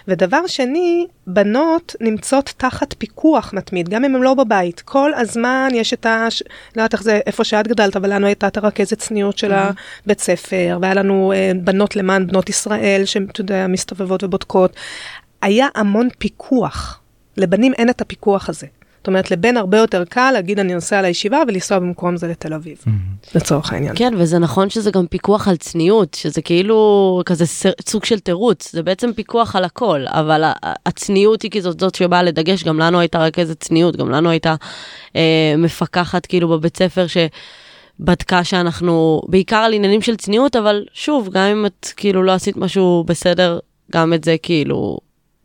[0.08, 4.82] ודבר שני, בנות נמצאות תחת פיקוח מתמיד, גם אם הן לא בבית.
[4.82, 6.26] כל הזמן יש את ה...
[6.30, 6.44] ש-
[6.76, 9.52] לא יודעת איך זה, איפה שאת גדלת, אבל לנו הייתה את הרכזת צניעות של
[10.06, 14.76] הבית ספר, והיה לנו אה, בנות למען בנות ישראל, שהן, אתה יודע, מסתובבות ובודקות.
[15.42, 17.00] היה המון פיקוח.
[17.38, 18.68] לבנים אין את הפיקוח הזה.
[19.00, 22.78] זאת אומרת, לבן הרבה יותר קל להגיד אני נוסע לישיבה ולנסוע במקום זה לתל אביב,
[23.36, 23.96] לצורך העניין.
[23.96, 27.46] כן, וזה נכון שזה גם פיקוח על צניעות, שזה כאילו כזה
[27.90, 30.52] סוג של תירוץ, זה בעצם פיקוח על הכל, אבל
[30.86, 34.56] הצניעות היא כזאת זאת שבאה לדגש, גם לנו הייתה רכזת צניעות, גם לנו הייתה
[35.16, 41.44] אה, מפקחת כאילו בבית ספר שבדקה שאנחנו, בעיקר על עניינים של צניעות, אבל שוב, גם
[41.44, 43.60] אם את כאילו לא עשית משהו בסדר,
[43.92, 44.98] גם את זה כאילו,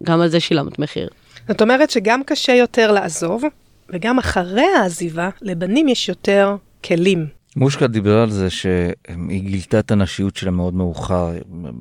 [0.05, 1.09] גם על זה שילמת מחיר.
[1.49, 3.45] זאת אומרת שגם קשה יותר לעזוב,
[3.91, 7.27] וגם אחרי העזיבה, לבנים יש יותר כלים.
[7.57, 11.33] מושקה דיברה על זה שהיא גילתה את הנשיות שלה מאוד מאוחר,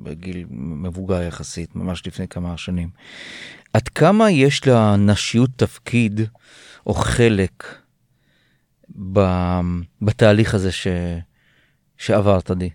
[0.03, 2.89] בגיל מבוגר יחסית, ממש לפני כמה שנים.
[3.73, 6.21] עד כמה יש לנשיות תפקיד
[6.87, 7.63] או חלק
[9.13, 9.59] ב-
[10.01, 10.87] בתהליך הזה ש...
[11.97, 12.69] שעברת, עדי?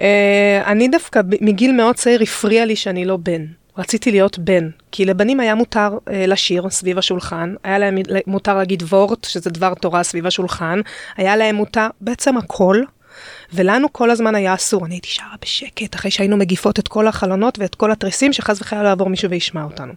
[0.00, 3.46] אה, אני דווקא מגיל מאוד צעיר הפריע לי שאני לא בן.
[3.78, 8.82] רציתי להיות בן, כי לבנים היה מותר אה, לשיר סביב השולחן, היה להם מותר להגיד
[8.82, 10.80] וורט, שזה דבר תורה סביב השולחן,
[11.16, 12.82] היה להם מותר בעצם הכל,
[13.52, 14.86] ולנו כל הזמן היה אסור.
[14.86, 18.84] אני הייתי שרה בשקט, אחרי שהיינו מגיפות את כל החלונות ואת כל התריסים, שחס וחלילה
[18.84, 19.92] לא יעבור מישהו וישמע אותנו.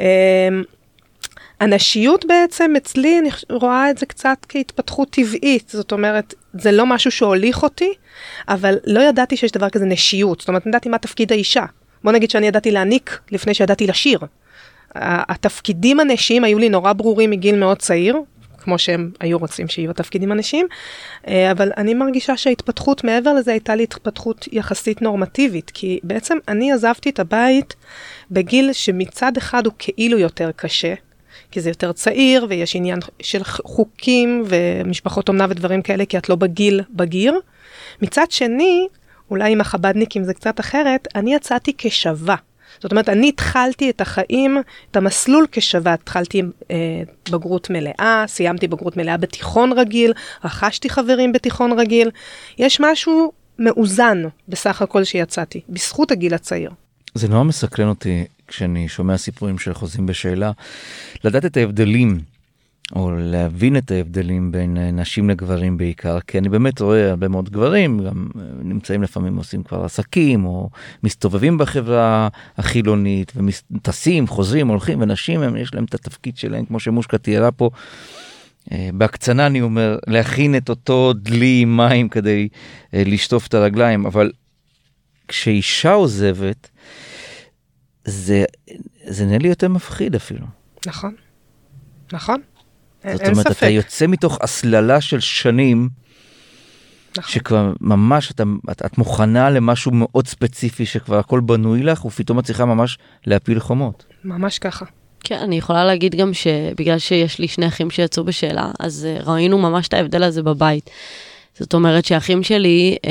[0.00, 0.48] אה,
[1.60, 7.10] הנשיות בעצם אצלי, אני רואה את זה קצת כהתפתחות טבעית, זאת אומרת, זה לא משהו
[7.10, 7.92] שהוליך אותי,
[8.48, 11.64] אבל לא ידעתי שיש דבר כזה נשיות, זאת אומרת, ידעתי מה תפקיד האישה.
[12.04, 14.18] בוא נגיד שאני ידעתי להעניק לפני שידעתי לשיר.
[14.94, 18.16] התפקידים הנשיים היו לי נורא ברורים מגיל מאוד צעיר,
[18.58, 20.66] כמו שהם היו רוצים שיהיו התפקידים הנשיים,
[21.28, 26.72] אה, אבל אני מרגישה שההתפתחות מעבר לזה הייתה לי התפתחות יחסית נורמטיבית, כי בעצם אני
[26.72, 27.74] עזבתי את הבית
[28.30, 30.94] בגיל שמצד אחד הוא כאילו יותר קשה,
[31.50, 36.36] כי זה יותר צעיר ויש עניין של חוקים ומשפחות אומנה ודברים כאלה, כי את לא
[36.36, 37.40] בגיל בגיר.
[38.02, 38.86] מצד שני,
[39.30, 42.36] אולי עם החבדניקים זה קצת אחרת, אני יצאתי כשווה.
[42.80, 44.58] זאת אומרת, אני התחלתי את החיים,
[44.90, 46.76] את המסלול כשווה, התחלתי אה,
[47.30, 50.12] בגרות מלאה, סיימתי בגרות מלאה בתיכון רגיל,
[50.44, 52.10] רכשתי חברים בתיכון רגיל.
[52.58, 56.70] יש משהו מאוזן בסך הכל שיצאתי, בזכות הגיל הצעיר.
[57.14, 60.52] זה נורא מסקרן אותי כשאני שומע סיפורים של חוזים בשאלה,
[61.24, 62.20] לדעת את ההבדלים
[62.96, 67.50] או להבין את ההבדלים בין אה, נשים לגברים בעיקר, כי אני באמת רואה הרבה מאוד
[67.50, 70.70] גברים, גם אה, נמצאים לפעמים עושים כבר עסקים, או
[71.02, 77.18] מסתובבים בחברה החילונית, וטסים, חוזרים, הולכים, ונשים, הם, יש להם את התפקיד שלהם, כמו שמושקה
[77.18, 77.70] תיארה פה.
[78.72, 82.48] אה, בהקצנה אני אומר, להכין את אותו דלי מים כדי
[82.92, 84.30] לשטוף את הרגליים, אבל
[85.28, 86.70] כשאישה עוזבת,
[88.04, 88.44] זה,
[89.04, 90.46] זה נראה לי יותר מפחיד אפילו.
[90.86, 91.14] נכון,
[92.12, 92.40] נכון.
[93.12, 93.56] זאת אומרת, ספק.
[93.56, 95.88] אתה יוצא מתוך הסללה של שנים,
[97.18, 97.32] נכון.
[97.32, 102.44] שכבר ממש אתה, את, את מוכנה למשהו מאוד ספציפי שכבר הכל בנוי לך, ופתאום את
[102.44, 104.04] צריכה ממש להפיל חומות.
[104.24, 104.84] ממש ככה.
[105.24, 109.58] כן, אני יכולה להגיד גם שבגלל שיש לי שני אחים שיצאו בשאלה, אז uh, ראינו
[109.58, 110.90] ממש את ההבדל הזה בבית.
[111.58, 113.08] זאת אומרת שהאחים שלי, uh,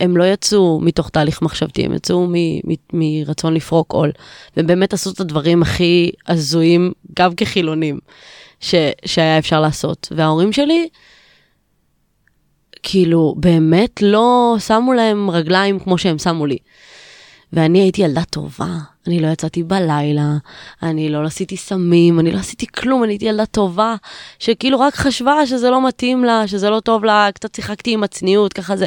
[0.00, 2.28] הם לא יצאו מתוך תהליך מחשבתי, הם יצאו
[2.92, 4.12] מרצון לפרוק עול.
[4.56, 7.98] והם באמת עשו את הדברים הכי הזויים, גם כחילונים.
[8.60, 10.08] ש, שהיה אפשר לעשות.
[10.16, 10.88] וההורים שלי,
[12.82, 16.58] כאילו, באמת לא שמו להם רגליים כמו שהם שמו לי.
[17.52, 18.68] ואני הייתי ילדה טובה,
[19.06, 20.32] אני לא יצאתי בלילה,
[20.82, 23.94] אני לא עשיתי סמים, אני לא עשיתי כלום, אני הייתי ילדה טובה,
[24.38, 28.52] שכאילו רק חשבה שזה לא מתאים לה, שזה לא טוב לה, קצת שיחקתי עם הצניעות,
[28.52, 28.86] ככה זה.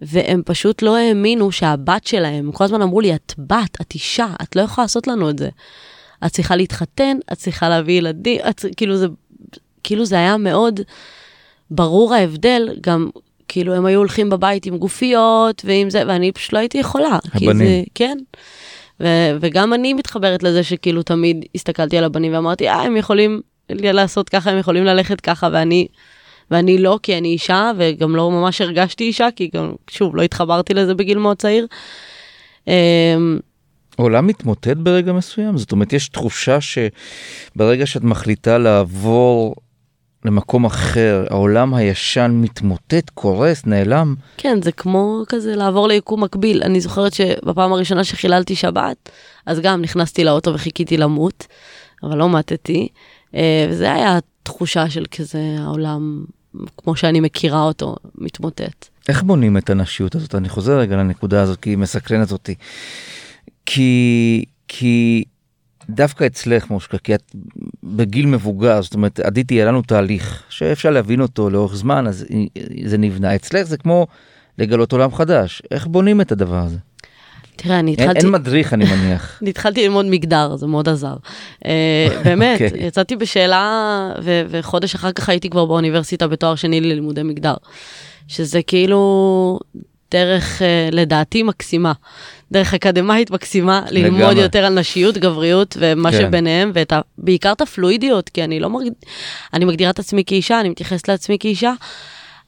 [0.00, 4.56] והם פשוט לא האמינו שהבת שלהם, כל הזמן אמרו לי, את בת, את אישה, את
[4.56, 5.48] לא יכולה לעשות לנו את זה.
[6.26, 9.06] את צריכה להתחתן, את צריכה להביא ילדים, את, כאילו, זה,
[9.84, 10.80] כאילו זה היה מאוד
[11.70, 13.10] ברור ההבדל, גם
[13.48, 17.18] כאילו הם היו הולכים בבית עם גופיות ועם זה, ואני פשוט לא הייתי יכולה.
[17.34, 17.56] הבנים.
[17.56, 18.18] זה, כן.
[19.00, 24.28] ו- וגם אני מתחברת לזה שכאילו תמיד הסתכלתי על הבנים ואמרתי, אה, הם יכולים לעשות
[24.28, 25.86] ככה, הם יכולים ללכת ככה, ואני,
[26.50, 30.74] ואני לא, כי אני אישה, וגם לא ממש הרגשתי אישה, כי גם, שוב, לא התחברתי
[30.74, 31.66] לזה בגיל מאוד צעיר.
[33.98, 35.58] העולם מתמוטט ברגע מסוים?
[35.58, 39.54] זאת אומרת, יש תחושה שברגע שאת מחליטה לעבור
[40.24, 44.14] למקום אחר, העולם הישן מתמוטט, קורס, נעלם?
[44.36, 46.62] כן, זה כמו כזה לעבור ליקום מקביל.
[46.62, 49.10] אני זוכרת שבפעם הראשונה שחיללתי שבת,
[49.46, 51.46] אז גם נכנסתי לאוטו וחיכיתי למות,
[52.02, 52.88] אבל לא מתתי.
[53.34, 56.24] אה, וזה היה תחושה של כזה העולם,
[56.76, 58.88] כמו שאני מכירה אותו, מתמוטט.
[59.08, 60.34] איך בונים את הנשיות הזאת?
[60.34, 62.54] אני חוזר רגע לנקודה הזאת, כי היא מסקרנת אותי.
[63.66, 65.24] כי, כי
[65.90, 67.34] דווקא אצלך מושקה, כי את
[67.82, 72.26] בגיל מבוגר, זאת אומרת, עדיתי, היה לנו תהליך שאפשר להבין אותו לאורך זמן, אז
[72.84, 73.34] זה נבנה.
[73.34, 74.06] אצלך זה כמו
[74.58, 75.62] לגלות עולם חדש.
[75.70, 76.76] איך בונים את הדבר הזה?
[77.56, 78.08] תראה, אני התחלתי...
[78.08, 79.38] אין, אין מדריך, אני מניח.
[79.42, 81.16] אני התחלתי ללמוד מגדר, זה מאוד עזר.
[81.60, 81.64] uh,
[82.24, 82.64] באמת, okay.
[82.64, 82.86] אוקיי.
[82.86, 87.54] יצאתי בשאלה, ו- וחודש אחר כך הייתי כבר באוניברסיטה בתואר שני ללימודי מגדר.
[88.28, 89.60] שזה כאילו
[90.12, 91.92] דרך, uh, לדעתי, מקסימה.
[92.52, 94.42] דרך אקדמאית מקסימה, ללמוד לגמרי.
[94.42, 96.18] יותר על נשיות, גבריות ומה כן.
[96.18, 96.72] שביניהם,
[97.18, 98.92] ובעיקר את הפלואידיות, כי אני לא מרגיש,
[99.54, 101.72] אני מגדירה את עצמי כאישה, אני מתייחסת לעצמי כאישה,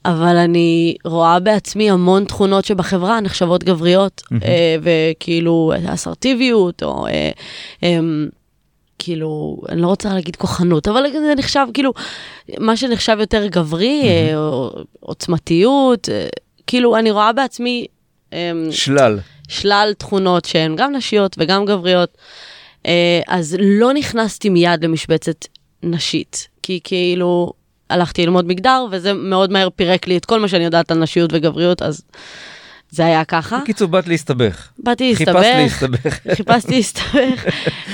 [0.05, 4.22] אבל אני רואה בעצמי המון תכונות שבחברה נחשבות גבריות.
[4.42, 7.07] אה, וכאילו אסרטיביות, או...
[7.07, 7.31] אה,
[7.83, 7.98] אה,
[8.98, 11.92] כאילו, אני לא רוצה להגיד כוחנות, אבל זה נחשב, כאילו,
[12.59, 14.37] מה שנחשב יותר גברי, mm-hmm.
[14.37, 16.27] או עוצמתיות, אה,
[16.74, 17.87] כאילו, אני רואה בעצמי...
[18.32, 19.18] אה, שלל.
[19.48, 22.18] שלל תכונות שהן גם נשיות וגם גבריות.
[22.87, 25.46] אה, אז לא נכנסתי מיד למשבצת
[25.82, 27.52] נשית, כי כאילו
[27.90, 31.30] הלכתי ללמוד מגדר, וזה מאוד מהר פירק לי את כל מה שאני יודעת על נשיות
[31.32, 32.02] וגבריות, אז
[32.90, 33.58] זה היה ככה.
[33.62, 34.68] בקיצור, באת להסתבך.
[34.78, 35.42] באתי להסתבך.
[35.42, 36.18] חיפשת להסתבך.
[36.37, 37.44] חיפשתי להסתבך.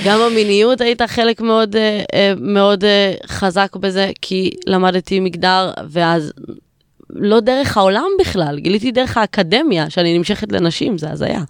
[0.05, 2.83] גם המיניות הייתה חלק מאוד, אה, אה, מאוד
[3.27, 6.33] חזק בזה, כי למדתי מגדר, ואז
[7.15, 11.41] לא דרך העולם בכלל, גיליתי דרך האקדמיה שאני נמשכת לנשים, זה הזיה.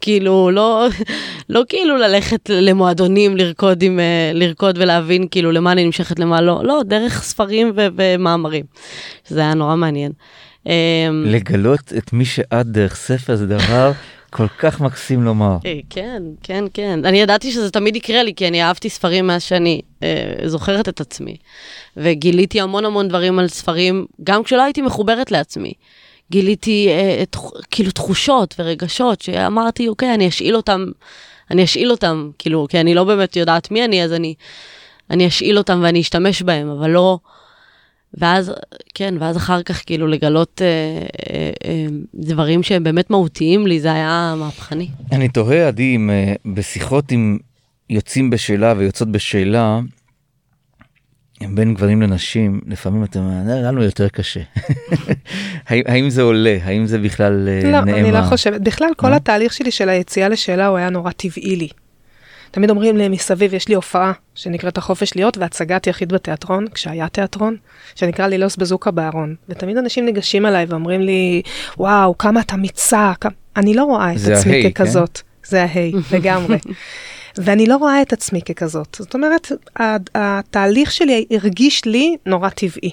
[0.00, 0.86] כאילו, לא,
[1.48, 6.60] לא כאילו ללכת למועדונים, לרקוד, עם, אה, לרקוד ולהבין כאילו למה אני נמשכת, למה לא,
[6.64, 8.64] לא, דרך ספרים ו- ומאמרים.
[9.26, 10.12] זה היה נורא מעניין.
[10.66, 10.72] אמ,
[11.26, 13.92] לגלות את מי שאת דרך ספר זה דבר
[14.30, 15.56] כל כך מקסים לומר.
[15.66, 17.04] אה, כן, כן, כן.
[17.04, 21.00] אני ידעתי שזה תמיד יקרה לי, כי אני אהבתי ספרים מאז שאני אה, זוכרת את
[21.00, 21.36] עצמי.
[21.96, 25.72] וגיליתי המון המון דברים על ספרים, גם כשלא הייתי מחוברת לעצמי.
[26.30, 27.36] גיליתי אה, את,
[27.70, 30.84] כאילו תחושות ורגשות שאמרתי, אוקיי, אני אשאיל אותם,
[31.50, 34.34] אני אשאיל אותם, כאילו, כי אני לא באמת יודעת מי אני, אז אני,
[35.10, 37.18] אני אשאיל אותם ואני אשתמש בהם, אבל לא,
[38.14, 38.52] ואז,
[38.94, 43.92] כן, ואז אחר כך כאילו לגלות אה, אה, אה, דברים שהם באמת מהותיים לי, זה
[43.92, 44.88] היה מהפכני.
[45.12, 47.38] אני תוהה, עדי, אם אה, בשיחות עם
[47.90, 49.80] יוצאים בשאלה ויוצאות בשאלה,
[51.54, 54.40] בין גברים לנשים, לפעמים אתם אומרים, "אה, לנו יותר קשה.
[55.68, 56.58] האם, זה עולה?
[56.62, 58.00] האם זה בכלל אה, לא, נאמר?
[58.00, 58.60] אני לא חושבת.
[58.60, 59.14] בכלל, כל לא?
[59.14, 61.68] התהליך שלי של היציאה לשאלה הוא היה נורא טבעי לי.
[62.50, 67.56] תמיד אומרים לי מסביב, יש לי הופעה שנקראת החופש להיות והצגת יחיד בתיאטרון, כשהיה תיאטרון,
[67.94, 69.34] שנקרא לילוס בזוקה בארון.
[69.48, 71.42] ותמיד אנשים ניגשים אליי ואומרים לי,
[71.78, 73.32] וואו, כמה את אמיצה, כמה...
[73.56, 75.20] אני לא רואה את עצמי ההיי, ככזאת.
[75.44, 76.58] זה ההיי, לגמרי.
[77.36, 78.96] ואני לא רואה את עצמי ככזאת.
[78.98, 79.52] זאת אומרת,
[80.14, 82.90] התהליך שלי הרגיש לי נורא טבעי.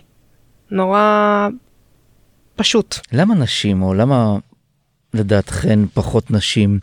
[0.72, 1.48] נורא
[2.56, 2.96] פשוט.
[3.12, 4.38] למה נשים, או למה
[5.14, 6.80] לדעתכן פחות נשים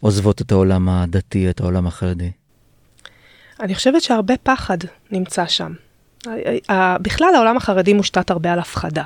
[0.00, 2.30] עוזבות את העולם הדתי, את העולם החרדי?
[3.60, 4.78] אני חושבת שהרבה פחד
[5.10, 5.72] נמצא שם.
[7.00, 9.02] בכלל העולם החרדי מושתת הרבה על הפחדה.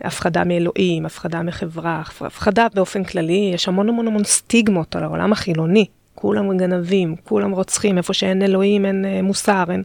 [0.00, 5.32] הפחדה מאלוהים, הפחדה מחברה, הפ- הפחדה באופן כללי, יש המון המון המון סטיגמות על העולם
[5.32, 5.86] החילוני.
[6.14, 9.82] כולם גנבים, כולם רוצחים, איפה שאין אלוהים אין אה, מוסר, אין...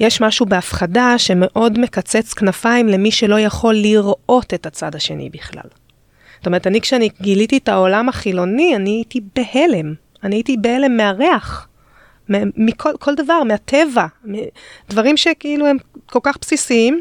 [0.00, 5.68] יש משהו בהפחדה שמאוד מקצץ כנפיים למי שלא יכול לראות את הצד השני בכלל.
[6.44, 9.94] זאת אומרת, אני כשאני גיליתי את העולם החילוני, אני הייתי בהלם.
[10.22, 11.68] אני הייתי בהלם מהריח.
[12.56, 14.06] מכל כל דבר, מהטבע,
[14.90, 15.76] דברים שכאילו הם
[16.06, 17.00] כל כך בסיסיים,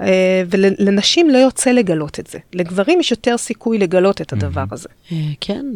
[0.00, 2.38] אה, ולנשים לא יוצא לגלות את זה.
[2.52, 4.88] לגברים יש יותר סיכוי לגלות את הדבר הזה.
[5.12, 5.66] אה, כן,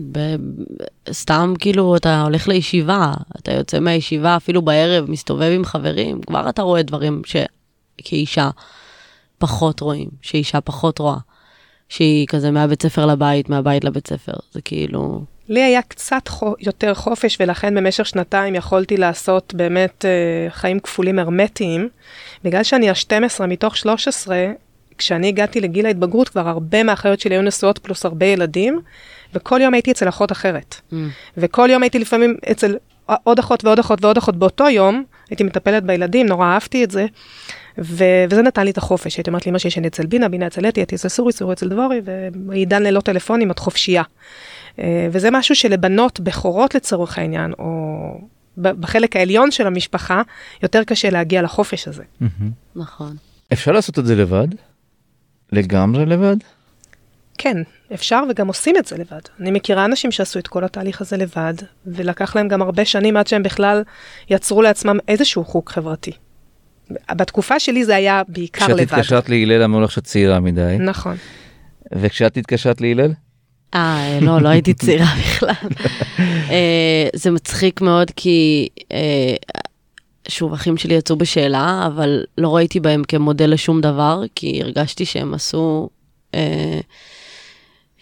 [1.11, 6.63] סתם כאילו אתה הולך לישיבה, אתה יוצא מהישיבה אפילו בערב, מסתובב עם חברים, כבר אתה
[6.63, 8.51] רואה דברים שכאישה
[9.39, 11.17] פחות רואים, שאישה פחות רואה.
[11.89, 15.25] שהיא כזה מהבית ספר לבית, מהבית לבית ספר, זה כאילו...
[15.49, 21.19] לי היה קצת חו- יותר חופש, ולכן במשך שנתיים יכולתי לעשות באמת אה, חיים כפולים
[21.19, 21.89] הרמטיים.
[22.45, 24.47] בגלל שאני ה-12 מתוך 13,
[24.99, 28.81] כשאני הגעתי לגיל ההתבגרות, כבר הרבה מהאחיות שלי היו נשואות פלוס הרבה ילדים,
[29.35, 30.77] וכל יום הייתי אצל אחות אחרת.
[30.93, 30.95] Mm.
[31.37, 35.83] וכל יום הייתי לפעמים אצל עוד אחות ועוד אחות ועוד אחות באותו יום, הייתי מטפלת
[35.83, 37.07] בילדים, נורא אהבתי את זה,
[37.79, 39.17] ו- וזה נתן לי את החופש.
[39.17, 41.69] הייתי אומרת לאמא שלי שאני אצל בינה, בינה אצל אתי, אתי אצל סורי, סורי אצל
[41.69, 42.01] דבורי,
[42.49, 44.03] ועידן ללא טלפונים, את חופשייה.
[44.79, 48.19] אה, וזה משהו שלבנות בכורות לצורך העניין, או
[48.59, 50.23] בחלק העליון של המשפחה,
[50.63, 52.03] יותר קשה להגיע לחופש הזה.
[52.77, 53.17] נכון.
[53.53, 54.49] אפשר לעשות את זה לבד?
[55.53, 56.37] לגמרי לבד?
[57.39, 57.57] כן,
[57.95, 59.21] אפשר וגם עושים את זה לבד.
[59.41, 61.55] אני מכירה אנשים שעשו את כל התהליך הזה לבד,
[61.87, 63.83] ולקח להם גם הרבה שנים עד שהם בכלל
[64.31, 66.13] יצרו לעצמם איזשהו חוג חברתי.
[67.13, 68.95] בתקופה שלי זה היה בעיקר כשאת לבד.
[68.95, 71.17] התקשרת להלל אמרו לך שאת צעירה מדי, נכון.
[71.93, 73.13] וכשאת התקשרת להלל?
[73.75, 75.69] אה, לא, לא הייתי צעירה בכלל.
[76.51, 79.35] אה, זה מצחיק מאוד כי, אה,
[80.29, 85.35] שוב, אחים שלי יצאו בשאלה, אבל לא ראיתי בהם כמודל לשום דבר, כי הרגשתי שהם
[85.35, 85.89] עשו,
[86.35, 86.81] אה,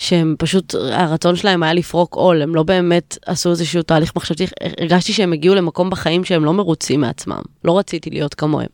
[0.03, 4.47] שהם פשוט, הרצון שלהם היה לפרוק עול, הם לא באמת עשו איזשהו תהליך מחשבתי,
[4.81, 8.69] הרגשתי שהם הגיעו למקום בחיים שהם לא מרוצים מעצמם, לא רציתי להיות כמוהם.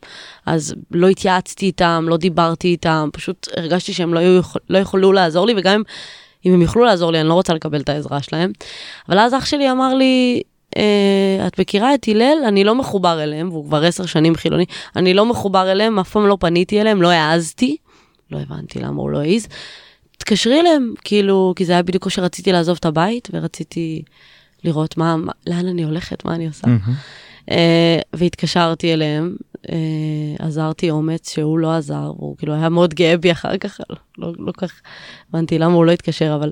[0.45, 5.45] אז לא התייעצתי איתם, לא דיברתי איתם, פשוט הרגשתי שהם לא, היו, לא יכולו לעזור
[5.45, 5.81] לי, וגם
[6.45, 8.51] אם הם יוכלו לעזור לי, אני לא רוצה לקבל את העזרה שלהם.
[9.09, 10.41] אבל אז אח שלי אמר לי,
[10.77, 12.37] אה, את מכירה את הלל?
[12.47, 14.65] אני לא מחובר אליהם, והוא כבר עשר שנים חילוני,
[14.95, 17.77] אני לא מחובר אליהם, אף פעם לא פניתי אליהם, לא העזתי,
[18.31, 19.47] לא הבנתי למה הוא לא העז.
[20.19, 24.01] תתקשרי אליהם, כאילו, כי זה היה בדיוק כשרציתי לעזוב את הבית, ורציתי
[24.63, 26.67] לראות מה, מה לאן אני הולכת, מה אני עושה.
[27.51, 29.35] אה, והתקשרתי אליהם,
[29.71, 29.75] אה,
[30.39, 34.51] עזרתי אומץ שהוא לא עזר, הוא כאילו היה מאוד גאה בי אחר כך, לא, לא
[34.51, 34.81] כל כך
[35.29, 36.51] הבנתי למה הוא לא התקשר, אבל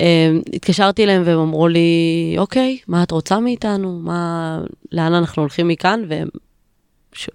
[0.00, 3.98] אה, התקשרתי אליהם והם אמרו לי, אוקיי, מה את רוצה מאיתנו?
[3.98, 4.58] מה,
[4.92, 6.02] לאן אנחנו הולכים מכאן?
[6.08, 6.28] והם,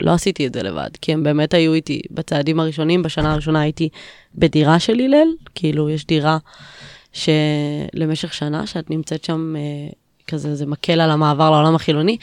[0.02, 3.90] לא עשיתי את זה לבד, כי הם באמת היו איתי בצעדים הראשונים, בשנה הראשונה הייתי
[4.36, 6.38] בדירה של הלל, כאילו יש דירה
[7.14, 9.62] שלמשך שנה שאת נמצאת שם, אה,
[10.28, 12.18] כזה זה מקל על המעבר לעולם החילוני,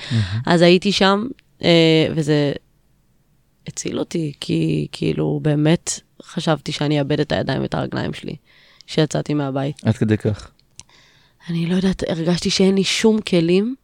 [0.47, 1.27] אז הייתי שם,
[1.63, 2.53] אה, וזה
[3.67, 8.37] הציל אותי, כי כאילו באמת חשבתי שאני אאבד את הידיים ואת הרגליים שלי,
[8.87, 9.77] כשיצאתי מהבית.
[9.85, 10.51] עד כדי כך.
[11.49, 13.75] אני לא יודעת, הרגשתי שאין לי שום כלים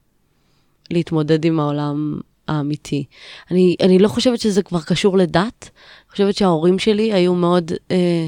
[0.91, 3.05] להתמודד עם העולם האמיתי.
[3.51, 8.27] אני, אני לא חושבת שזה כבר קשור לדת, אני חושבת שההורים שלי היו מאוד, אה,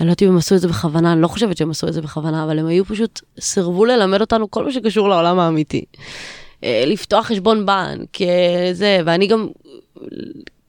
[0.00, 1.92] אני לא יודעת אם הם עשו את זה בכוונה, אני לא חושבת שהם עשו את
[1.92, 5.84] זה בכוונה, אבל הם היו פשוט, סירבו ללמד אותנו כל מה שקשור לעולם האמיתי.
[6.64, 9.48] אה, לפתוח חשבון בנק, אה, זה, ואני גם,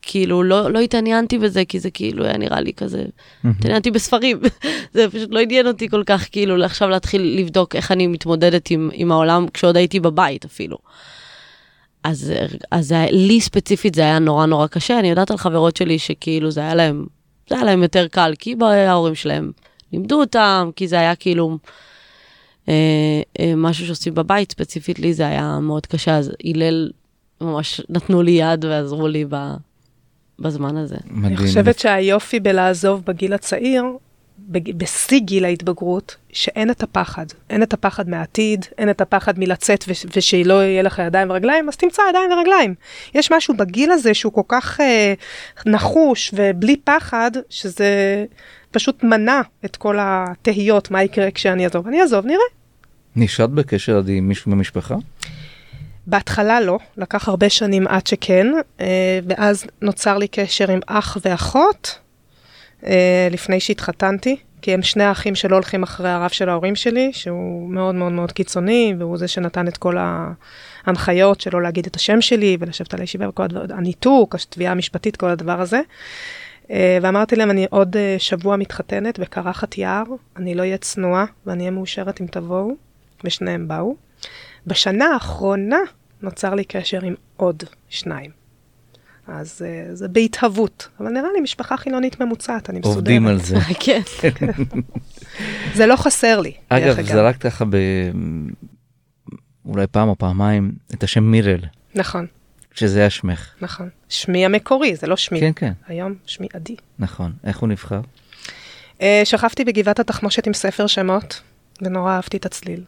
[0.02, 3.06] כאילו, לא, לא התעניינתי בזה, כי זה כאילו היה נראה לי כזה,
[3.44, 4.40] התעניינתי בספרים.
[4.94, 8.90] זה פשוט לא עניין אותי כל כך, כאילו, עכשיו להתחיל לבדוק איך אני מתמודדת עם,
[8.94, 10.78] עם העולם כשעוד הייתי בבית אפילו.
[12.04, 12.34] אז,
[12.72, 16.62] אז לי ספציפית זה היה נורא נורא קשה, אני יודעת על חברות שלי שכאילו זה
[16.62, 17.06] היה להם,
[17.50, 19.52] זה היה להם יותר קל, כי ההורים שלהם
[19.94, 21.58] לימדו אותם, כי זה היה כאילו
[22.70, 22.74] אה,
[23.40, 26.92] אה, משהו שעושים בבית, ספציפית לי זה היה מאוד קשה, אז הלל
[27.42, 29.36] ממש נתנו לי יד ועזרו לי ב,
[30.40, 30.98] בזמן הזה.
[31.06, 31.26] מדהים.
[31.26, 33.84] אני חושבת שהיופי בלעזוב בגיל הצעיר,
[34.50, 37.26] בשיא גיל ההתבגרות, שאין את הפחד.
[37.50, 41.76] אין את הפחד מהעתיד, אין את הפחד מלצאת וש- ושלא יהיה לך ידיים ורגליים, אז
[41.76, 42.76] תמצא ידיים ורגליים.
[43.16, 45.14] יש משהו בגיל הזה שהוא כל כך אה,
[45.66, 48.26] נחוש ובלי פחד, שזה
[48.72, 51.88] פשוט מנע את כל התהיות, מה יקרה כשאני אעזוב.
[51.88, 52.40] אני אעזוב, נראה.
[53.16, 54.96] נשארת בקשר עדי עם מישהו במשפחה?
[56.08, 58.48] בהתחלה לא, לקח הרבה שנים עד שכן,
[58.80, 62.00] אה, ואז נוצר לי קשר עם אח ואחות
[63.32, 67.96] לפני שהתחתנתי, כי הם שני האחים שלא הולכים אחרי הרב של ההורים שלי, שהוא מאוד
[67.96, 69.98] מאוד מאוד קיצוני, והוא זה שנתן את כל
[70.86, 75.30] ההנחיות שלא להגיד את השם שלי ולשבת על הישיבה וכל הדבר, הניתוק, התביעה המשפטית, כל
[75.30, 75.82] הדבר הזה.
[76.72, 80.04] אה, ואמרתי להם, אני עוד אה, שבוע מתחתנת בקרחת יער,
[80.38, 82.72] אני לא אהיה צנועה ואני אהיה מאושרת אם תבואו,
[83.24, 83.96] ושניהם באו.
[84.68, 85.80] בשנה האחרונה
[86.22, 88.43] נוצר לי קשר עם עוד שניים.
[89.28, 92.96] אז uh, זה בהתהוות, אבל נראה לי משפחה חילונית ממוצעת, אני מסודרת.
[92.96, 93.56] עובדים על זה.
[93.86, 94.02] כן.
[95.78, 97.78] זה לא חסר לי, אגב, זרקת ככה ב...
[99.66, 101.60] אולי פעם או פעמיים את השם מירל,
[101.96, 102.28] נכון,
[102.74, 103.50] שזה היה שמך.
[103.62, 103.90] נכון.
[104.10, 105.40] שמי המקורי, זה לא שמי.
[105.40, 106.76] כן, כן, היום שמי עדי.
[107.00, 107.32] נכון.
[107.44, 108.02] איך הוא נבחר?
[108.98, 111.42] Uh, שכבתי בגבעת התחמושת עם ספר שמות,
[111.82, 112.84] ונורא אהבתי את הצליל.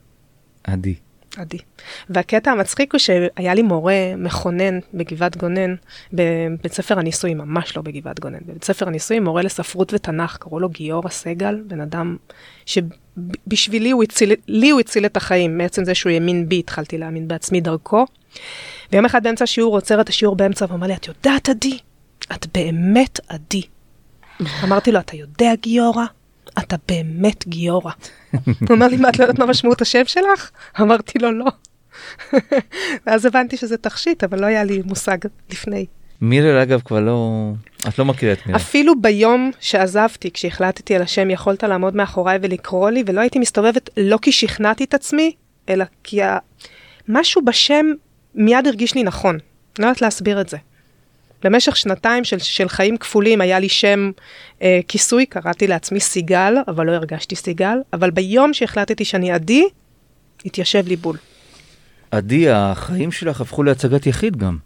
[0.64, 0.96] עדי.
[1.40, 1.58] עדי.
[2.10, 5.76] והקטע המצחיק הוא שהיה לי מורה מכונן בגבעת גונן,
[6.14, 10.70] בבית ספר הניסויים, ממש לא בגבעת גונן, בבית ספר הניסויים, מורה לספרות ותנ"ך, קראו לו
[10.70, 12.18] גיורא סגל, בן אדם
[12.66, 17.28] שבשבילי הוא הציל, לי הוא הציל את החיים, מעצם זה שהוא האמין בי, התחלתי להאמין
[17.28, 18.06] בעצמי דרכו.
[18.92, 21.78] ויום אחד באמצע השיעור עוצר את השיעור באמצע ואומר לי, את יודעת עדי?
[22.32, 23.62] את באמת עדי.
[24.64, 26.06] אמרתי לו, אתה יודע גיורא?
[26.60, 27.91] אתה באמת גיורא.
[28.46, 30.52] הוא אומר לי, מה, את לא יודעת מה משמעות השם שלך?
[30.82, 31.46] אמרתי לו, לא.
[33.08, 35.18] ואז הבנתי שזה תכשיט, אבל לא היה לי מושג
[35.52, 35.86] לפני.
[36.22, 37.52] מירל אגב כבר לא...
[37.88, 38.58] את לא מכירה את מירל.
[38.58, 44.18] אפילו ביום שעזבתי, כשהחלטתי על השם, יכולת לעמוד מאחוריי ולקרוא לי, ולא הייתי מסתובבת לא
[44.22, 45.32] כי שכנעתי את עצמי,
[45.70, 46.38] אלא כי ה...
[47.08, 47.86] משהו בשם
[48.36, 49.38] מיד הרגיש לי נכון.
[49.80, 50.58] לא יודעת להסביר את זה.
[51.46, 54.12] במשך שנתיים של, של חיים כפולים היה לי שם
[54.62, 59.64] אה, כיסוי, קראתי לעצמי סיגל, אבל לא הרגשתי סיגל, אבל ביום שהחלטתי שאני עדי,
[60.46, 61.18] התיישב לי בול.
[62.12, 64.58] עדי, החיים שלך הפכו להצגת יחיד גם.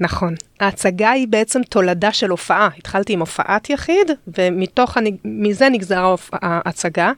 [0.00, 0.34] נכון.
[0.60, 2.68] ההצגה היא בעצם תולדה של הופעה.
[2.78, 5.14] התחלתי עם הופעת יחיד, ומתוך, הנג...
[5.24, 7.12] מזה נגזרה ההצגה.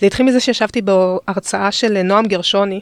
[0.00, 2.80] זה התחיל מזה שישבתי בהרצאה של נועם גרשוני,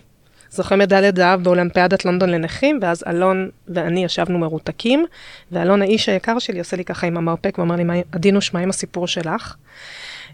[0.55, 5.05] זוכה מדליית זהב באולימפיאדת לונדון לנכים, ואז אלון ואני ישבנו מרותקים,
[5.53, 8.71] ואלון האיש היקר שלי עושה לי ככה עם המרפק ואמר לי, "מה- עדינוש, מה עם
[8.71, 9.55] הסיפור שלך?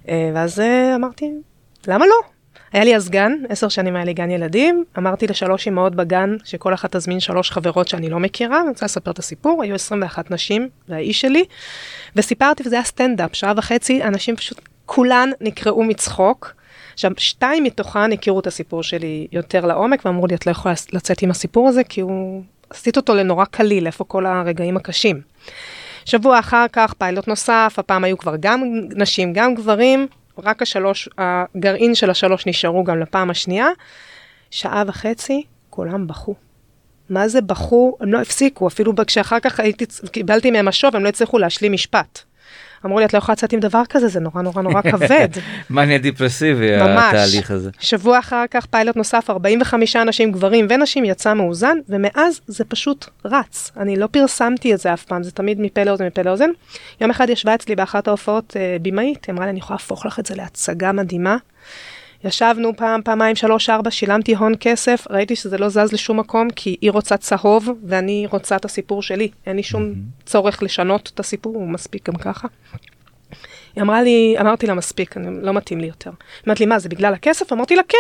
[0.09, 1.31] אה, ואז אה, אמרתי,
[1.89, 2.15] למה לא?
[2.73, 6.75] היה לי אז גן, עשר שנים היה לי גן ילדים, אמרתי לשלוש אמהות בגן, שכל
[6.75, 10.69] אחת תזמין שלוש חברות שאני לא מכירה, אני רוצה לספר את הסיפור, היו 21 נשים,
[10.89, 11.45] והאיש שלי,
[12.17, 16.60] וסיפרתי, וזה היה סטנדאפ, שעה וחצי, אנשים פשוט, כולן נקרעו מצחוק.
[17.01, 21.23] עכשיו, שתיים מתוכן הכירו את הסיפור שלי יותר לעומק, ואמרו לי, את לא יכולה לצאת
[21.23, 22.43] עם הסיפור הזה, כי הוא...
[22.71, 25.21] עשית אותו לנורא קליל, איפה כל הרגעים הקשים.
[26.05, 28.63] שבוע אחר כך, פיילוט נוסף, הפעם היו כבר גם
[28.97, 30.07] נשים, גם גברים,
[30.39, 33.69] רק השלוש, הגרעין של השלוש נשארו גם לפעם השנייה.
[34.51, 36.35] שעה וחצי, כולם בכו.
[37.11, 37.97] מה זה בכו?
[38.01, 42.30] הם לא הפסיקו, אפילו כשאחר כך הייתי, קיבלתי מהם משוב, הם לא הצליחו להשלים משפט.
[42.87, 45.29] אמרו לי, את לא יכולה לצאת עם דבר כזה, זה נורא נורא נורא כבד.
[45.71, 47.15] מניה דיפרסיבי, ממש.
[47.15, 47.71] התהליך הזה.
[47.81, 53.73] שבוע אחר כך פיילוט נוסף, 45 אנשים, גברים ונשים, יצא מאוזן, ומאז זה פשוט רץ.
[53.77, 56.51] אני לא פרסמתי את זה אף פעם, זה תמיד מפה לאוזן, מפה לאוזן.
[57.01, 60.19] יום אחד ישבה אצלי באחת ההופעות אה, במאית, היא אמרה לי, אני יכולה להפוך לך
[60.19, 61.37] את זה להצגה מדהימה.
[62.25, 66.77] ישבנו פעם, פעמיים, שלוש, ארבע, שילמתי הון כסף, ראיתי שזה לא זז לשום מקום, כי
[66.81, 69.29] היא רוצה צהוב, ואני רוצה את הסיפור שלי.
[69.47, 69.93] אין לי שום
[70.27, 72.49] צורך לשנות את הסיפור, הוא מספיק גם ככה.
[73.77, 76.11] היא אמרה לי, אמרתי לה, מספיק, אני, לא מתאים לי יותר.
[76.11, 77.53] היא אמרת לי, מה, זה בגלל הכסף?
[77.53, 77.99] אמרתי לה, כן.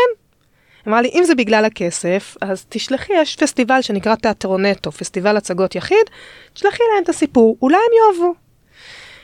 [0.88, 6.06] אמרה לי, אם זה בגלל הכסף, אז תשלחי, יש פסטיבל שנקרא תיאטרונטו, פסטיבל הצגות יחיד,
[6.54, 8.34] תשלחי להם את הסיפור, אולי הם יאהבו.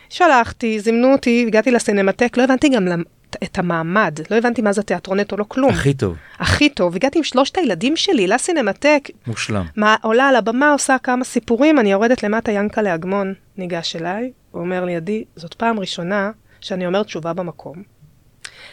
[0.09, 3.03] שלחתי, זימנו אותי, הגעתי לסינמטק, לא הבנתי גם למ-
[3.45, 5.71] את המעמד, לא הבנתי מה זה תיאטרונטו, לא כלום.
[5.71, 9.65] הכי טוב, הכי טוב, הגעתי עם שלושת הילדים שלי לסינמטק, מושלם.
[9.77, 14.63] מה, עולה על הבמה, עושה כמה סיפורים, אני יורדת למטה, ינקלה אגמון ניגש אליי, הוא
[14.63, 16.31] אומר לי, עדי, זאת פעם ראשונה
[16.61, 17.83] שאני אומר תשובה במקום.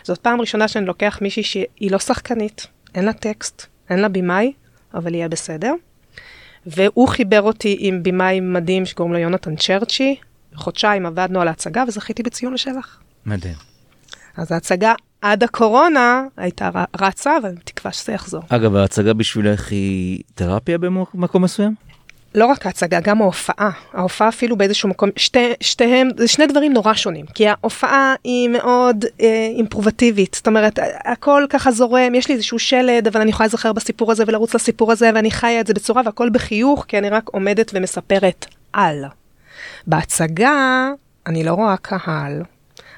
[0.04, 4.54] זאת פעם ראשונה שאני לוקח מישהי שהיא לא שחקנית, אין לה טקסט, אין לה במאי,
[4.94, 5.74] אבל יהיה בסדר.
[6.66, 10.16] והוא חיבר אותי עם במאי מדהים שקוראים לו יונתן צ'רצ'י.
[10.56, 13.00] חודשיים עבדנו על ההצגה וזכיתי בציון לשבח.
[13.26, 13.73] מדהים.
[14.38, 16.70] אז ההצגה עד הקורונה הייתה
[17.02, 18.42] רצה, אבל תקווה שזה יחזור.
[18.50, 21.76] אגב, ההצגה בשבילך היא תרפיה במקום מסוים?
[22.36, 23.70] לא רק ההצגה, גם ההופעה.
[23.94, 27.26] ההופעה אפילו באיזשהו מקום, שתי, שתיהם, זה שני דברים נורא שונים.
[27.26, 33.08] כי ההופעה היא מאוד אה, אימפרובטיבית, זאת אומרת, הכל ככה זורם, יש לי איזשהו שלד,
[33.08, 36.30] אבל אני יכולה להיזכר בסיפור הזה ולרוץ לסיפור הזה, ואני חיה את זה בצורה, והכל
[36.30, 39.06] בחיוך, כי אני רק עומדת ומספרת על.
[39.88, 40.90] בהצגה,
[41.28, 42.42] אני לא רואה קהל,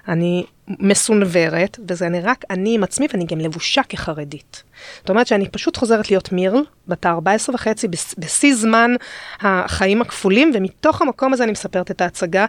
[0.08, 4.64] אני מסונוורת, וזה אני רק אני עם עצמי, ואני גם לבושה כחרדית.
[5.00, 8.92] זאת אומרת שאני פשוט חוזרת להיות מירל, בת ה-14 וחצי, בש- בשיא זמן
[9.40, 12.46] החיים הכפולים, ומתוך המקום הזה אני מספרת את ההצגה.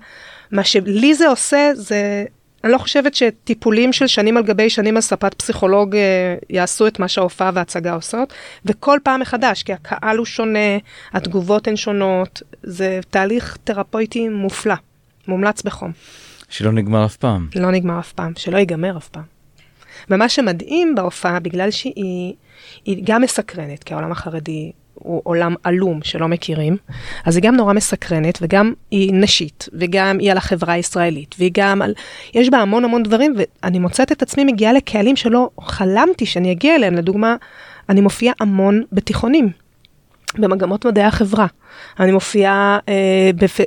[0.52, 2.24] מה שלי זה עושה, זה...
[2.64, 6.98] אני לא חושבת שטיפולים של שנים על גבי שנים על ספת פסיכולוג אה, יעשו את
[6.98, 8.32] מה שההופעה וההצגה עושות,
[8.64, 10.78] וכל פעם מחדש, כי הקהל הוא שונה,
[11.12, 14.74] התגובות הן שונות, זה תהליך תרפויטי מופלא,
[15.28, 15.92] מומלץ בחום.
[16.48, 17.48] שלא נגמר אף פעם.
[17.56, 19.24] לא נגמר אף פעם, שלא ייגמר אף פעם.
[20.10, 22.34] ומה שמדהים בהופעה, בגלל שהיא
[22.84, 26.76] היא גם מסקרנת, כי העולם החרדי הוא עולם עלום שלא מכירים,
[27.24, 31.82] אז היא גם נורא מסקרנת, וגם היא נשית, וגם היא על החברה הישראלית, והיא גם
[31.82, 31.94] על...
[32.34, 36.74] יש בה המון המון דברים, ואני מוצאת את עצמי מגיעה לקהלים שלא חלמתי שאני אגיע
[36.74, 36.94] אליהם.
[36.94, 37.36] לדוגמה,
[37.88, 39.50] אני מופיעה המון בתיכונים.
[40.38, 41.46] במגמות מדעי החברה.
[42.00, 43.60] אני מופיעה אה, בפ...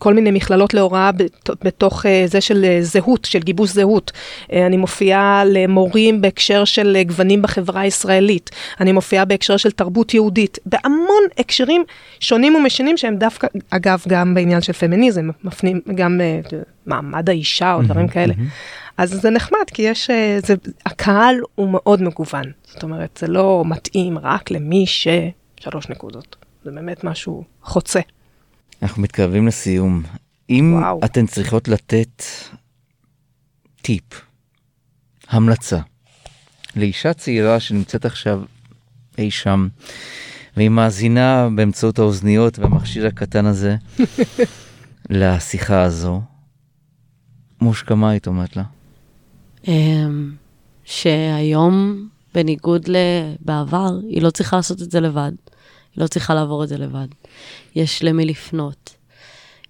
[0.00, 1.50] בכל מיני מכללות להוראה בת...
[1.64, 4.12] בתוך אה, זה של אה, זהות, של גיבוש זהות.
[4.52, 8.50] אה, אני מופיעה למורים בהקשר של גוונים בחברה הישראלית.
[8.80, 10.58] אני מופיעה בהקשר של תרבות יהודית.
[10.66, 11.84] בהמון הקשרים
[12.20, 16.20] שונים ומשנים שהם דווקא, אגב, גם בעניין של פמיניזם, מפנים גם
[16.86, 18.34] מעמד האישה או דברים כאלה.
[18.96, 20.10] אז זה נחמד, כי יש,
[20.46, 20.54] זה,
[20.86, 22.44] הקהל הוא מאוד מגוון.
[22.64, 25.08] זאת אומרת, זה לא מתאים רק למי ש...
[25.60, 26.36] שלוש נקודות.
[26.64, 28.00] זה באמת משהו חוצה.
[28.82, 30.02] אנחנו מתקרבים לסיום.
[30.50, 31.00] אם וואו.
[31.04, 32.22] אתן צריכות לתת
[33.82, 34.02] טיפ,
[35.28, 35.80] המלצה,
[36.76, 38.42] לאישה צעירה שנמצאת עכשיו
[39.18, 39.68] אי שם,
[40.56, 43.76] והיא מאזינה באמצעות האוזניות והמכשיר הקטן הזה
[45.10, 46.22] לשיחה הזו,
[47.60, 48.62] מושקה, מה היית אומרת לה?
[49.68, 50.32] אמ,
[50.84, 55.32] שהיום, בניגוד לבעבר, היא לא צריכה לעשות את זה לבד.
[55.96, 57.08] היא לא צריכה לעבור את זה לבד.
[57.74, 58.96] יש למי לפנות,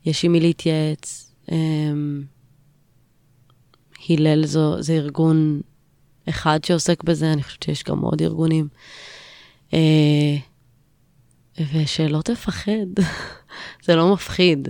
[0.07, 1.33] יש עם מי להתייעץ.
[1.53, 2.23] אמ,
[4.09, 5.61] הלל זו, זה ארגון
[6.29, 8.69] אחד שעוסק בזה, אני חושבת שיש גם עוד ארגונים.
[9.75, 10.37] אה,
[11.75, 13.03] ושלא תפחד,
[13.85, 14.69] זה לא מפחיד.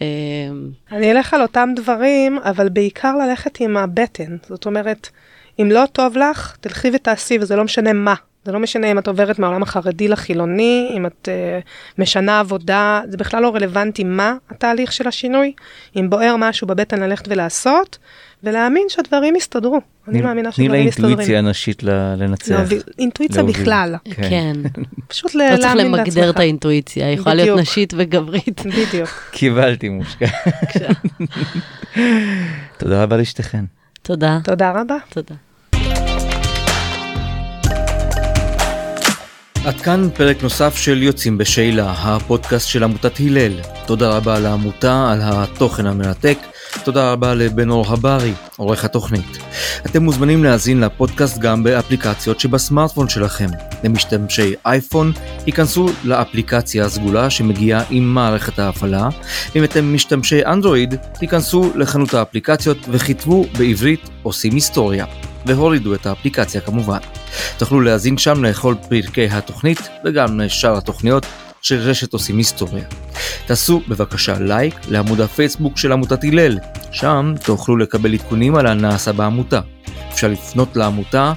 [0.00, 4.36] אמ, אני אלך על אותם דברים, אבל בעיקר ללכת עם הבטן.
[4.48, 5.08] זאת אומרת,
[5.60, 8.14] אם לא טוב לך, תלכי ותעשי, וזה לא משנה מה.
[8.44, 13.16] זה לא משנה אם את עוברת מהעולם החרדי לחילוני, אם את uh, משנה עבודה, זה
[13.16, 15.52] בכלל לא רלוונטי מה התהליך של השינוי.
[15.96, 17.98] אם בוער משהו בבטן ללכת ולעשות,
[18.44, 19.80] ולהאמין שהדברים יסתדרו.
[20.08, 21.06] אני מאמינה תני שדברים מסתדרים.
[21.10, 22.50] לאינטואיציה הנשית לנצח.
[22.50, 23.62] להוביל- אינטואיציה להוביל.
[23.62, 23.94] בכלל.
[24.04, 24.22] כן.
[24.30, 24.52] כן.
[25.08, 26.30] פשוט לא צריך להאמין למגדר.
[26.30, 27.58] את האינטואיציה, היא יכולה להיות.
[27.60, 28.60] נשית וגברית.
[28.66, 29.08] בדיוק.
[29.30, 30.26] קיבלתי מושקה.
[32.78, 33.64] תודה רבה לשתיכן.
[34.02, 34.38] תודה.
[34.44, 34.96] תודה רבה.
[35.08, 35.34] תודה.
[39.66, 43.52] עד כאן פרק נוסף של יוצאים בשאלה, הפודקאסט של עמותת הלל.
[43.86, 46.38] תודה רבה לעמותה על התוכן המרתק.
[46.84, 49.38] תודה רבה לבן אור הברי, עורך התוכנית.
[49.86, 53.46] אתם מוזמנים להאזין לפודקאסט גם באפליקציות שבסמארטפון שלכם.
[53.84, 55.12] למשתמשי אייפון,
[55.46, 59.08] היכנסו לאפליקציה הסגולה שמגיעה עם מערכת ההפעלה.
[59.56, 65.06] אם אתם משתמשי אנדרואיד, היכנסו לחנות האפליקציות וכתבו בעברית עושים היסטוריה.
[65.46, 66.98] והורידו את האפליקציה כמובן.
[67.58, 71.26] תוכלו להאזין שם לכל פרקי התוכנית וגם לשאר התוכניות
[71.62, 72.84] של רשת עושים היסטוריה.
[73.46, 76.58] תעשו בבקשה לייק לעמוד הפייסבוק של עמותת הלל,
[76.92, 79.60] שם תוכלו לקבל עדכונים על הנעשה בעמותה.
[80.12, 81.32] אפשר לפנות לעמותה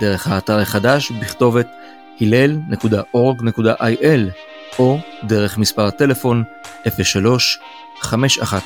[0.00, 1.66] דרך האתר החדש בכתובת
[2.20, 4.20] הלל.org.il
[4.78, 6.44] או דרך מספר הטלפון
[7.02, 7.58] 03
[8.00, 8.58] 510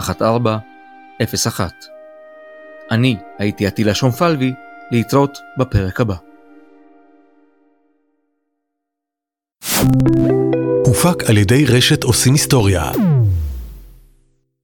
[0.00, 1.72] 1401.
[2.90, 4.52] אני הייתי עטילה שומפלבי,
[4.90, 6.27] להתראות בפרק הבא.
[10.84, 13.17] הופק על ידי רשת עושים היסטוריה.